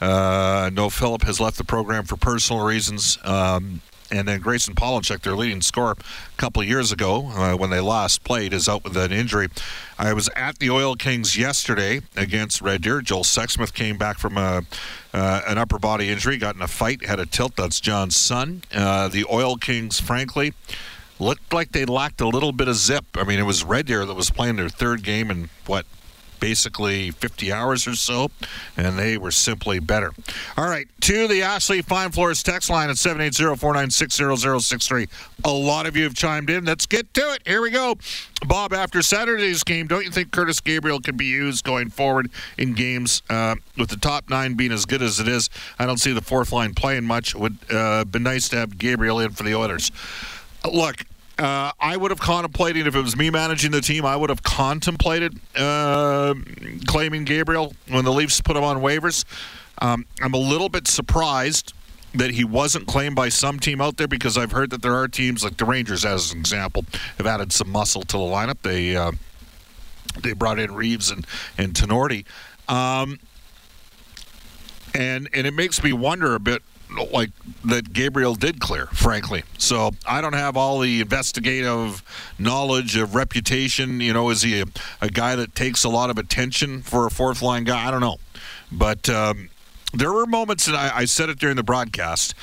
Uh, 0.00 0.70
no, 0.72 0.90
Philip 0.90 1.22
has 1.22 1.40
left 1.40 1.58
the 1.58 1.64
program 1.64 2.04
for 2.04 2.16
personal 2.16 2.64
reasons. 2.64 3.18
Um, 3.24 3.80
and 4.10 4.28
then 4.28 4.40
Grayson 4.40 4.74
Pollinchuk, 4.74 5.22
their 5.22 5.34
leading 5.34 5.60
scorer, 5.60 5.92
a 5.92 6.36
couple 6.36 6.62
years 6.62 6.92
ago 6.92 7.26
uh, 7.26 7.56
when 7.56 7.70
they 7.70 7.80
last 7.80 8.22
played, 8.24 8.52
is 8.52 8.68
out 8.68 8.84
with 8.84 8.96
an 8.96 9.12
injury. 9.12 9.48
I 9.98 10.12
was 10.12 10.28
at 10.36 10.58
the 10.58 10.70
Oil 10.70 10.94
Kings 10.94 11.36
yesterday 11.36 12.00
against 12.16 12.60
Red 12.60 12.82
Deer. 12.82 13.00
Joel 13.00 13.24
Sexsmith 13.24 13.74
came 13.74 13.98
back 13.98 14.18
from 14.18 14.36
a, 14.36 14.62
uh, 15.12 15.40
an 15.46 15.58
upper 15.58 15.78
body 15.78 16.10
injury, 16.10 16.36
got 16.36 16.54
in 16.54 16.62
a 16.62 16.68
fight, 16.68 17.04
had 17.04 17.18
a 17.18 17.26
tilt. 17.26 17.56
That's 17.56 17.80
John's 17.80 18.16
son. 18.16 18.62
Uh, 18.72 19.08
the 19.08 19.26
Oil 19.30 19.56
Kings, 19.56 19.98
frankly, 19.98 20.52
looked 21.18 21.52
like 21.52 21.72
they 21.72 21.84
lacked 21.84 22.20
a 22.20 22.28
little 22.28 22.52
bit 22.52 22.68
of 22.68 22.76
zip. 22.76 23.04
I 23.14 23.24
mean, 23.24 23.38
it 23.38 23.44
was 23.44 23.64
Red 23.64 23.86
Deer 23.86 24.04
that 24.04 24.14
was 24.14 24.30
playing 24.30 24.56
their 24.56 24.68
third 24.68 25.02
game 25.02 25.30
in 25.30 25.48
what 25.66 25.86
basically 26.40 27.10
50 27.10 27.52
hours 27.52 27.86
or 27.86 27.94
so, 27.94 28.30
and 28.76 28.98
they 28.98 29.16
were 29.16 29.30
simply 29.30 29.78
better. 29.78 30.12
All 30.56 30.68
right, 30.68 30.88
to 31.02 31.28
the 31.28 31.42
Ashley 31.42 31.82
Fine 31.82 32.10
Floors 32.12 32.42
text 32.42 32.70
line 32.70 32.88
at 32.90 32.96
780-496-0063. 32.96 35.08
A 35.44 35.50
lot 35.50 35.86
of 35.86 35.96
you 35.96 36.04
have 36.04 36.14
chimed 36.14 36.48
in. 36.50 36.64
Let's 36.64 36.86
get 36.86 37.12
to 37.14 37.32
it. 37.32 37.42
Here 37.46 37.62
we 37.62 37.70
go. 37.70 37.96
Bob, 38.46 38.72
after 38.72 39.02
Saturday's 39.02 39.64
game, 39.64 39.86
don't 39.86 40.04
you 40.04 40.10
think 40.10 40.30
Curtis 40.30 40.60
Gabriel 40.60 41.00
can 41.00 41.16
be 41.16 41.26
used 41.26 41.64
going 41.64 41.90
forward 41.90 42.30
in 42.58 42.74
games 42.74 43.22
uh, 43.30 43.54
with 43.76 43.88
the 43.88 43.96
top 43.96 44.28
nine 44.28 44.54
being 44.54 44.72
as 44.72 44.84
good 44.84 45.02
as 45.02 45.20
it 45.20 45.28
is? 45.28 45.48
I 45.78 45.86
don't 45.86 45.98
see 45.98 46.12
the 46.12 46.20
fourth 46.20 46.52
line 46.52 46.74
playing 46.74 47.04
much. 47.04 47.34
It 47.34 47.40
would 47.40 47.56
uh, 47.70 48.04
be 48.04 48.18
nice 48.18 48.48
to 48.50 48.56
have 48.56 48.76
Gabriel 48.78 49.20
in 49.20 49.30
for 49.30 49.42
the 49.42 49.54
Oilers. 49.54 49.90
Look, 50.72 51.04
uh, 51.38 51.72
I 51.78 51.96
would 51.96 52.10
have 52.10 52.20
contemplated 52.20 52.86
if 52.86 52.94
it 52.94 53.02
was 53.02 53.16
me 53.16 53.30
managing 53.30 53.70
the 53.70 53.80
team. 53.80 54.06
I 54.06 54.16
would 54.16 54.30
have 54.30 54.42
contemplated 54.42 55.38
uh, 55.54 56.34
claiming 56.86 57.24
Gabriel 57.24 57.74
when 57.88 58.04
the 58.04 58.12
Leafs 58.12 58.40
put 58.40 58.56
him 58.56 58.64
on 58.64 58.78
waivers. 58.78 59.24
Um, 59.78 60.06
I'm 60.22 60.32
a 60.32 60.38
little 60.38 60.68
bit 60.68 60.88
surprised 60.88 61.74
that 62.14 62.30
he 62.30 62.44
wasn't 62.44 62.86
claimed 62.86 63.14
by 63.14 63.28
some 63.28 63.58
team 63.58 63.80
out 63.80 63.98
there 63.98 64.08
because 64.08 64.38
I've 64.38 64.52
heard 64.52 64.70
that 64.70 64.80
there 64.80 64.94
are 64.94 65.06
teams 65.08 65.44
like 65.44 65.58
the 65.58 65.66
Rangers, 65.66 66.04
as 66.04 66.32
an 66.32 66.38
example, 66.38 66.86
have 67.18 67.26
added 67.26 67.52
some 67.52 67.68
muscle 67.70 68.02
to 68.02 68.16
the 68.16 68.24
lineup. 68.24 68.62
They 68.62 68.96
uh, 68.96 69.12
they 70.22 70.32
brought 70.32 70.58
in 70.58 70.74
Reeves 70.74 71.10
and 71.10 71.26
and 71.58 71.74
Tenorti, 71.74 72.24
um, 72.68 73.18
and 74.94 75.28
and 75.34 75.46
it 75.46 75.52
makes 75.52 75.82
me 75.82 75.92
wonder 75.92 76.34
a 76.34 76.40
bit 76.40 76.62
like 77.12 77.30
that 77.64 77.92
Gabriel 77.92 78.34
did 78.34 78.60
clear, 78.60 78.86
frankly. 78.86 79.42
So 79.58 79.90
I 80.06 80.20
don't 80.20 80.34
have 80.34 80.56
all 80.56 80.78
the 80.80 81.00
investigative 81.00 82.02
knowledge 82.38 82.96
of 82.96 83.14
reputation. 83.14 84.00
You 84.00 84.12
know, 84.12 84.30
is 84.30 84.42
he 84.42 84.60
a, 84.60 84.64
a 85.00 85.08
guy 85.08 85.36
that 85.36 85.54
takes 85.54 85.84
a 85.84 85.88
lot 85.88 86.10
of 86.10 86.18
attention 86.18 86.82
for 86.82 87.06
a 87.06 87.10
fourth 87.10 87.42
line 87.42 87.64
guy? 87.64 87.86
I 87.86 87.90
don't 87.90 88.00
know. 88.00 88.18
But 88.70 89.08
um, 89.08 89.50
there 89.92 90.12
were 90.12 90.26
moments, 90.26 90.66
and 90.66 90.76
I, 90.76 90.98
I 90.98 91.04
said 91.04 91.28
it 91.28 91.38
during 91.38 91.56
the 91.56 91.62
broadcast. 91.62 92.34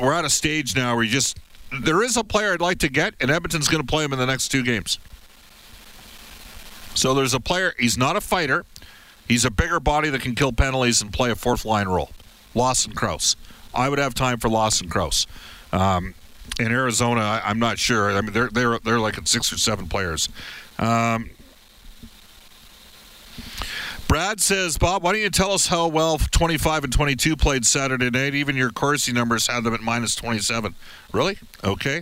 We're 0.00 0.12
at 0.12 0.24
a 0.24 0.30
stage 0.30 0.76
now 0.76 0.94
where 0.94 1.04
you 1.04 1.10
just 1.10 1.38
there 1.82 2.02
is 2.02 2.16
a 2.16 2.24
player 2.24 2.52
I'd 2.52 2.60
like 2.60 2.78
to 2.78 2.88
get, 2.88 3.14
and 3.20 3.30
Edmonton's 3.30 3.68
going 3.68 3.82
to 3.82 3.86
play 3.86 4.04
him 4.04 4.12
in 4.12 4.18
the 4.18 4.26
next 4.26 4.48
two 4.48 4.62
games. 4.62 4.98
So 6.94 7.14
there's 7.14 7.34
a 7.34 7.40
player. 7.40 7.74
He's 7.78 7.96
not 7.96 8.16
a 8.16 8.20
fighter. 8.20 8.64
He's 9.28 9.44
a 9.44 9.50
bigger 9.50 9.78
body 9.78 10.10
that 10.10 10.22
can 10.22 10.34
kill 10.34 10.52
penalties 10.52 11.00
and 11.00 11.12
play 11.12 11.30
a 11.30 11.36
fourth 11.36 11.64
line 11.64 11.86
role. 11.86 12.10
Lawson 12.54 12.92
Crouse. 12.92 13.36
I 13.74 13.88
would 13.88 13.98
have 13.98 14.14
time 14.14 14.38
for 14.38 14.48
Lawson 14.48 14.88
Crouse. 14.88 15.26
Um, 15.72 16.14
in 16.58 16.72
Arizona, 16.72 17.20
I, 17.20 17.50
am 17.50 17.58
not 17.58 17.78
sure. 17.78 18.10
I 18.10 18.20
mean, 18.20 18.32
they're 18.32 18.48
they're 18.48 18.78
they're 18.80 18.98
like 18.98 19.16
at 19.16 19.28
six 19.28 19.52
or 19.52 19.58
seven 19.58 19.86
players. 19.86 20.28
Um, 20.78 21.30
Brad 24.08 24.40
says, 24.40 24.76
Bob, 24.76 25.04
why 25.04 25.12
don't 25.12 25.20
you 25.20 25.30
tell 25.30 25.52
us 25.52 25.68
how 25.68 25.86
well 25.86 26.18
25 26.18 26.82
and 26.82 26.92
22 26.92 27.36
played 27.36 27.64
Saturday 27.64 28.10
night? 28.10 28.34
Even 28.34 28.56
your 28.56 28.70
Corsi 28.70 29.12
numbers 29.12 29.46
had 29.46 29.62
them 29.62 29.72
at 29.72 29.82
minus 29.82 30.16
27. 30.16 30.74
Really? 31.12 31.38
Okay. 31.62 31.98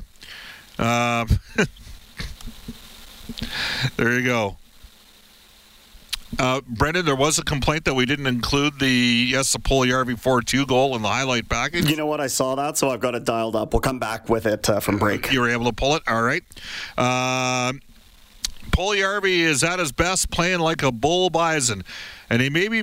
Um, 0.78 1.28
there 3.96 4.18
you 4.18 4.24
go. 4.24 4.56
Uh, 6.38 6.60
Brendan, 6.68 7.06
there 7.06 7.16
was 7.16 7.38
a 7.38 7.42
complaint 7.42 7.84
that 7.86 7.94
we 7.94 8.04
didn't 8.04 8.26
include 8.26 8.78
the 8.78 9.30
Jesse 9.30 9.58
Puljujarvi 9.58 10.20
4-2 10.20 10.66
goal 10.66 10.94
in 10.94 11.02
the 11.02 11.08
highlight 11.08 11.48
package. 11.48 11.88
You 11.88 11.96
know 11.96 12.06
what? 12.06 12.20
I 12.20 12.26
saw 12.26 12.54
that, 12.56 12.76
so 12.76 12.90
I've 12.90 13.00
got 13.00 13.14
it 13.14 13.24
dialed 13.24 13.56
up. 13.56 13.72
We'll 13.72 13.80
come 13.80 13.98
back 13.98 14.28
with 14.28 14.44
it 14.44 14.68
uh, 14.68 14.80
from 14.80 14.98
break. 14.98 15.32
You 15.32 15.40
were 15.40 15.48
able 15.48 15.64
to 15.64 15.72
pull 15.72 15.96
it? 15.96 16.02
All 16.06 16.22
right. 16.22 16.44
Uh, 16.98 17.72
Puljujarvi 18.70 19.38
is 19.38 19.64
at 19.64 19.78
his 19.78 19.90
best 19.92 20.30
playing 20.30 20.60
like 20.60 20.82
a 20.82 20.92
bull 20.92 21.30
bison, 21.30 21.82
and 22.28 22.42
he 22.42 22.50
may 22.50 22.68
be 22.68 22.82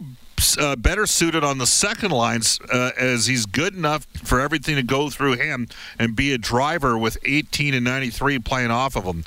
uh, 0.58 0.76
better 0.76 1.06
suited 1.06 1.44
on 1.44 1.58
the 1.58 1.68
second 1.68 2.12
lines 2.12 2.60
uh, 2.72 2.92
as 2.98 3.28
he's 3.28 3.46
good 3.46 3.76
enough 3.76 4.06
for 4.24 4.40
everything 4.40 4.76
to 4.76 4.84
go 4.84 5.10
through 5.10 5.34
him 5.34 5.68
and 6.00 6.16
be 6.16 6.34
a 6.34 6.38
driver 6.38 6.98
with 6.98 7.18
18 7.24 7.74
and 7.74 7.84
93 7.84 8.40
playing 8.40 8.72
off 8.72 8.96
of 8.96 9.04
him. 9.04 9.24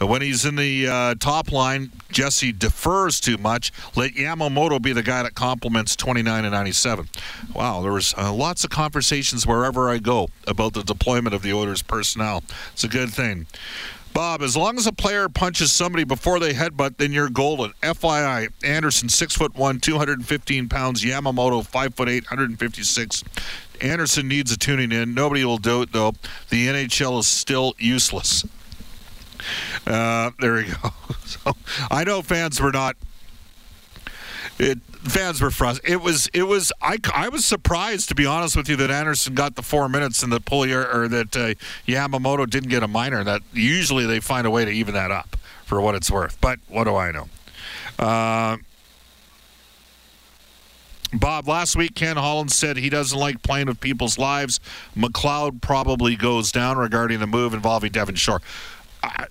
Uh, 0.00 0.06
when 0.06 0.22
he's 0.22 0.44
in 0.44 0.56
the 0.56 0.86
uh, 0.88 1.14
top 1.16 1.52
line, 1.52 1.92
Jesse 2.10 2.52
defers 2.52 3.20
too 3.20 3.38
much. 3.38 3.72
Let 3.94 4.12
Yamamoto 4.12 4.80
be 4.80 4.92
the 4.92 5.02
guy 5.02 5.22
that 5.22 5.34
complements 5.34 5.94
29 5.96 6.44
and 6.44 6.52
97. 6.52 7.08
Wow, 7.54 7.82
there 7.82 7.92
was 7.92 8.14
uh, 8.16 8.32
lots 8.32 8.64
of 8.64 8.70
conversations 8.70 9.46
wherever 9.46 9.90
I 9.90 9.98
go 9.98 10.28
about 10.46 10.72
the 10.72 10.82
deployment 10.82 11.34
of 11.34 11.42
the 11.42 11.52
Oilers 11.52 11.82
personnel. 11.82 12.42
It's 12.72 12.84
a 12.84 12.88
good 12.88 13.10
thing. 13.10 13.46
Bob, 14.14 14.42
as 14.42 14.56
long 14.56 14.76
as 14.76 14.86
a 14.86 14.92
player 14.92 15.28
punches 15.28 15.72
somebody 15.72 16.04
before 16.04 16.38
they 16.38 16.52
headbutt, 16.52 16.98
then 16.98 17.12
you're 17.12 17.30
golden. 17.30 17.72
FYI, 17.82 18.48
Andersson, 18.62 19.08
six 19.08 19.34
foot 19.34 19.54
one, 19.54 19.80
215 19.80 20.68
pounds. 20.68 21.02
Yamamoto, 21.02 21.66
five 21.66 21.94
foot 21.94 22.08
eight, 22.08 22.24
156. 22.24 23.24
Andersson 23.80 24.28
needs 24.28 24.52
a 24.52 24.58
tuning 24.58 24.92
in. 24.92 25.14
Nobody 25.14 25.44
will 25.44 25.58
do 25.58 25.82
it 25.82 25.92
though. 25.92 26.12
The 26.50 26.68
NHL 26.68 27.18
is 27.20 27.26
still 27.26 27.74
useless. 27.78 28.44
Uh, 29.86 30.30
there 30.40 30.54
we 30.54 30.64
go. 30.64 30.90
So 31.24 31.56
I 31.90 32.04
know 32.04 32.20
fans 32.20 32.60
were 32.60 32.72
not. 32.72 32.96
It, 34.58 34.78
fans 35.02 35.40
were 35.40 35.50
frustrated. 35.50 35.92
It 35.92 36.02
was. 36.02 36.28
It 36.32 36.44
was. 36.44 36.72
I, 36.80 36.98
I 37.14 37.28
was 37.28 37.44
surprised 37.44 38.08
to 38.10 38.14
be 38.14 38.26
honest 38.26 38.56
with 38.56 38.68
you 38.68 38.76
that 38.76 38.90
Andersson 38.90 39.34
got 39.34 39.56
the 39.56 39.62
four 39.62 39.88
minutes 39.88 40.22
and 40.22 40.32
that 40.32 40.44
Pulier 40.44 40.94
or 40.94 41.08
that 41.08 41.36
uh, 41.36 41.54
Yamamoto 41.86 42.48
didn't 42.48 42.68
get 42.70 42.82
a 42.82 42.88
minor. 42.88 43.24
That 43.24 43.42
usually 43.52 44.06
they 44.06 44.20
find 44.20 44.46
a 44.46 44.50
way 44.50 44.64
to 44.64 44.70
even 44.70 44.94
that 44.94 45.10
up. 45.10 45.36
for 45.72 45.80
what 45.80 45.94
it's 45.94 46.10
worth. 46.10 46.38
But 46.40 46.58
what 46.68 46.84
do 46.84 46.96
I 46.96 47.12
know? 47.12 47.28
Uh, 47.98 48.58
Bob, 51.14 51.48
last 51.48 51.76
week 51.76 51.94
Ken 51.94 52.16
Holland 52.18 52.52
said 52.52 52.76
he 52.76 52.90
doesn't 52.90 53.18
like 53.18 53.42
playing 53.42 53.68
with 53.68 53.80
people's 53.80 54.18
lives. 54.18 54.60
McLeod 54.94 55.62
probably 55.62 56.14
goes 56.14 56.52
down 56.52 56.76
regarding 56.76 57.20
the 57.20 57.26
move 57.26 57.54
involving 57.54 57.90
Devin 57.92 58.16
Shore. 58.16 58.42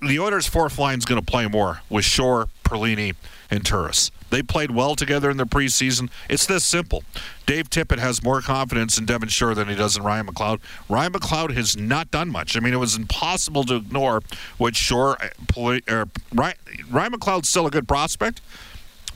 The 0.01 0.19
Oilers' 0.19 0.47
fourth 0.47 0.77
line 0.79 0.97
is 0.97 1.05
going 1.05 1.21
to 1.21 1.25
play 1.25 1.47
more 1.47 1.81
with 1.89 2.03
Shore, 2.05 2.47
Perlini, 2.63 3.15
and 3.49 3.65
Turris. 3.65 4.11
They 4.31 4.41
played 4.41 4.71
well 4.71 4.95
together 4.95 5.29
in 5.29 5.37
the 5.37 5.45
preseason. 5.45 6.09
It's 6.29 6.45
this 6.45 6.63
simple. 6.63 7.03
Dave 7.45 7.69
Tippett 7.69 7.99
has 7.99 8.23
more 8.23 8.41
confidence 8.41 8.97
in 8.97 9.05
Devin 9.05 9.29
Shore 9.29 9.53
than 9.53 9.67
he 9.67 9.75
does 9.75 9.97
in 9.97 10.03
Ryan 10.03 10.27
McLeod. 10.27 10.59
Ryan 10.89 11.11
McLeod 11.11 11.53
has 11.53 11.75
not 11.75 12.09
done 12.11 12.29
much. 12.29 12.55
I 12.55 12.61
mean, 12.61 12.73
it 12.73 12.77
was 12.77 12.95
impossible 12.95 13.65
to 13.65 13.75
ignore 13.75 14.21
what 14.57 14.75
Shore. 14.75 15.17
Uh, 15.21 15.79
uh 15.87 16.05
Ryan, 16.33 16.55
Ryan 16.89 17.11
McLeod's 17.11 17.49
still 17.49 17.67
a 17.67 17.71
good 17.71 17.87
prospect, 17.87 18.41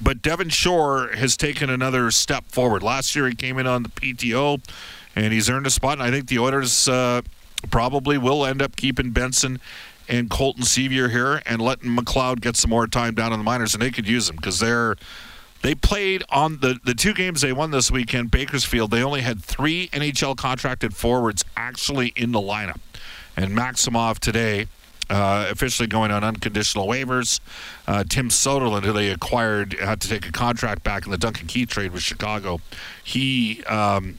but 0.02 0.22
Devin 0.22 0.50
Shore 0.50 1.10
has 1.16 1.38
taken 1.38 1.70
another 1.70 2.12
step 2.12 2.46
forward. 2.50 2.84
Last 2.84 3.16
year, 3.16 3.28
he 3.28 3.36
came 3.36 3.58
in 3.58 3.68
on 3.68 3.84
the 3.84 3.90
PTO, 3.90 4.62
and 5.16 5.34
he's 5.34 5.50
earned 5.50 5.66
a 5.66 5.72
spot. 5.72 5.94
And 5.94 6.04
I 6.04 6.12
think 6.12 6.28
the 6.28 6.40
Oilers 6.40 6.90
uh, 6.90 7.22
probably 7.72 8.18
will 8.18 8.46
end 8.46 8.62
up 8.62 8.76
keeping 8.76 9.12
Benson 9.12 9.62
and 10.08 10.30
Colton 10.30 10.64
Sceviour 10.64 11.10
here 11.10 11.42
and 11.46 11.62
letting 11.62 11.96
McLeod 11.96 12.42
get 12.42 12.56
some 12.56 12.70
more 12.70 12.88
time 12.88 13.16
down 13.16 13.34
in 13.34 13.40
the 13.40 13.44
minors, 13.44 13.74
and 13.74 13.82
they 13.82 13.92
could 13.92 14.08
use 14.08 14.30
him 14.30 14.36
because 14.36 14.60
they're 14.60 14.96
they 15.62 15.74
played 15.74 16.24
on 16.30 16.60
the 16.60 16.80
the 16.84 16.94
two 16.94 17.14
games 17.14 17.42
they 17.42 17.54
won 17.54 17.72
this 17.72 17.90
weekend. 17.90 18.32
Bakersfield 18.32 18.92
they 18.92 19.04
only 19.04 19.22
had 19.22 19.44
three 19.44 19.88
NHL 19.90 20.38
contracted 20.38 20.96
forwards 20.96 21.44
actually 21.58 22.14
in 22.16 22.32
the 22.32 22.42
lineup, 22.42 22.80
and 23.36 23.52
Maksimov 23.52 24.20
today. 24.20 24.68
Uh, 25.08 25.46
officially 25.52 25.88
going 25.88 26.10
on 26.10 26.24
unconditional 26.24 26.88
waivers. 26.88 27.40
Uh, 27.86 28.04
Tim 28.10 28.30
Soderlund, 28.30 28.86
who 28.86 28.92
they 28.92 29.12
acquired, 29.12 29.74
had 29.74 30.02
to 30.02 30.10
take 30.10 30.28
a 30.28 30.32
contract 30.32 30.84
back 30.84 31.06
in 31.06 31.12
the 31.12 31.18
Duncan 31.20 31.46
Keith 31.46 31.70
trade 31.70 31.92
with 31.92 32.02
Chicago. 32.02 32.60
He 33.04 33.64
um, 33.66 34.18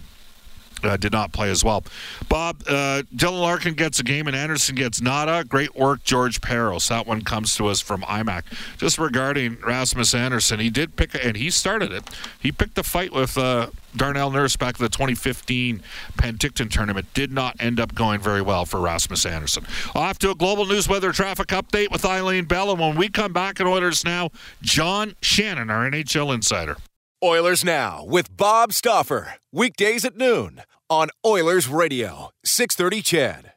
uh, 0.87 0.97
did 0.97 1.13
not 1.13 1.33
play 1.33 1.51
as 1.51 1.65
well. 1.65 1.85
Bob, 2.29 2.63
uh, 2.69 3.03
Dylan 3.15 3.41
Larkin 3.41 3.75
gets 3.75 4.01
a 4.01 4.03
game 4.03 4.27
and 4.27 4.37
Andersson 4.37 4.75
gets 4.75 5.01
nada. 5.01 5.45
Great 5.45 5.77
work, 5.77 6.05
George 6.05 6.41
Parros. 6.41 6.89
That 6.89 7.07
one 7.07 7.23
comes 7.23 7.57
to 7.57 7.67
us 7.67 7.81
from 7.81 8.03
IMAC. 8.03 8.43
Just 8.79 8.99
regarding 8.99 9.59
Rasmus 9.61 10.15
Andersson, 10.15 10.61
he 10.61 10.71
did 10.71 10.97
pick, 10.97 11.15
and 11.15 11.37
he 11.37 11.51
started 11.51 11.93
it. 11.93 12.05
He 12.41 12.53
picked 12.53 12.75
the 12.75 12.83
fight 12.83 13.13
with 13.13 13.37
uh, 13.37 13.69
Darnell 13.97 14.31
Nurse 14.31 14.57
back 14.57 14.79
in 14.79 14.85
the 14.85 14.89
2015 14.89 15.83
Penticton 16.17 16.71
tournament. 16.71 17.13
Did 17.15 17.33
not 17.33 17.57
end 17.61 17.81
up 17.81 17.95
going 17.95 18.21
very 18.21 18.43
well 18.43 18.65
for 18.65 18.81
Rasmus 18.81 19.27
Andersson. 19.27 19.65
Off 19.95 20.19
to 20.21 20.31
a 20.31 20.35
global 20.35 20.67
news 20.67 20.89
weather 20.89 21.13
traffic 21.13 21.49
update 21.49 21.91
with 21.91 22.05
Eileen 22.05 22.45
Bell. 22.45 22.71
And 22.71 22.81
when 22.81 22.97
we 22.97 23.09
come 23.09 23.33
back 23.33 23.61
in 23.61 23.67
Oilers 23.67 24.05
Now, 24.05 24.31
John 24.63 25.15
Shannon, 25.21 25.71
our 25.71 25.89
NHL 25.91 26.35
insider. 26.35 26.77
Oilers 27.23 27.65
Now 27.65 28.05
with 28.05 28.37
Bob 28.37 28.73
Stauffer. 28.73 29.35
Weekdays 29.51 30.05
at 30.05 30.17
noon 30.17 30.63
on 30.89 31.09
Oilers 31.25 31.67
Radio, 31.67 32.31
630 32.45 33.03
CHED. 33.03 33.53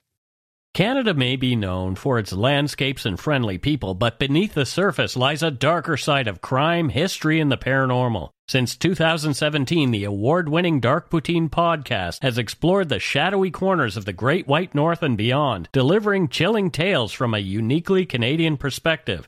Canada 0.74 1.14
may 1.14 1.36
be 1.36 1.56
known 1.56 1.96
for 1.96 2.18
its 2.18 2.32
landscapes 2.32 3.06
and 3.06 3.20
friendly 3.20 3.58
people, 3.58 3.94
but 3.94 4.18
beneath 4.18 4.54
the 4.54 4.66
surface 4.66 5.16
lies 5.16 5.44
a 5.44 5.52
darker 5.52 5.98
side 5.98 6.28
of 6.28 6.42
crime, 6.42 6.90
history, 6.90 7.40
and 7.40 7.52
the 7.52 7.58
paranormal. 7.58 8.30
Since 8.48 8.78
2017, 8.78 9.92
the 9.92 10.06
award 10.06 10.50
winning 10.50 10.80
Dark 10.80 11.10
Poutine 11.10 11.50
podcast 11.50 12.24
has 12.24 12.38
explored 12.38 12.90
the 12.90 13.00
shadowy 13.00 13.52
corners 13.52 13.98
of 13.98 14.06
the 14.06 14.14
Great 14.14 14.48
White 14.48 14.74
North 14.74 15.04
and 15.04 15.18
beyond, 15.18 15.70
delivering 15.72 16.30
chilling 16.30 16.72
tales 16.72 17.12
from 17.12 17.34
a 17.34 17.40
uniquely 17.40 18.06
Canadian 18.06 18.58
perspective. 18.58 19.28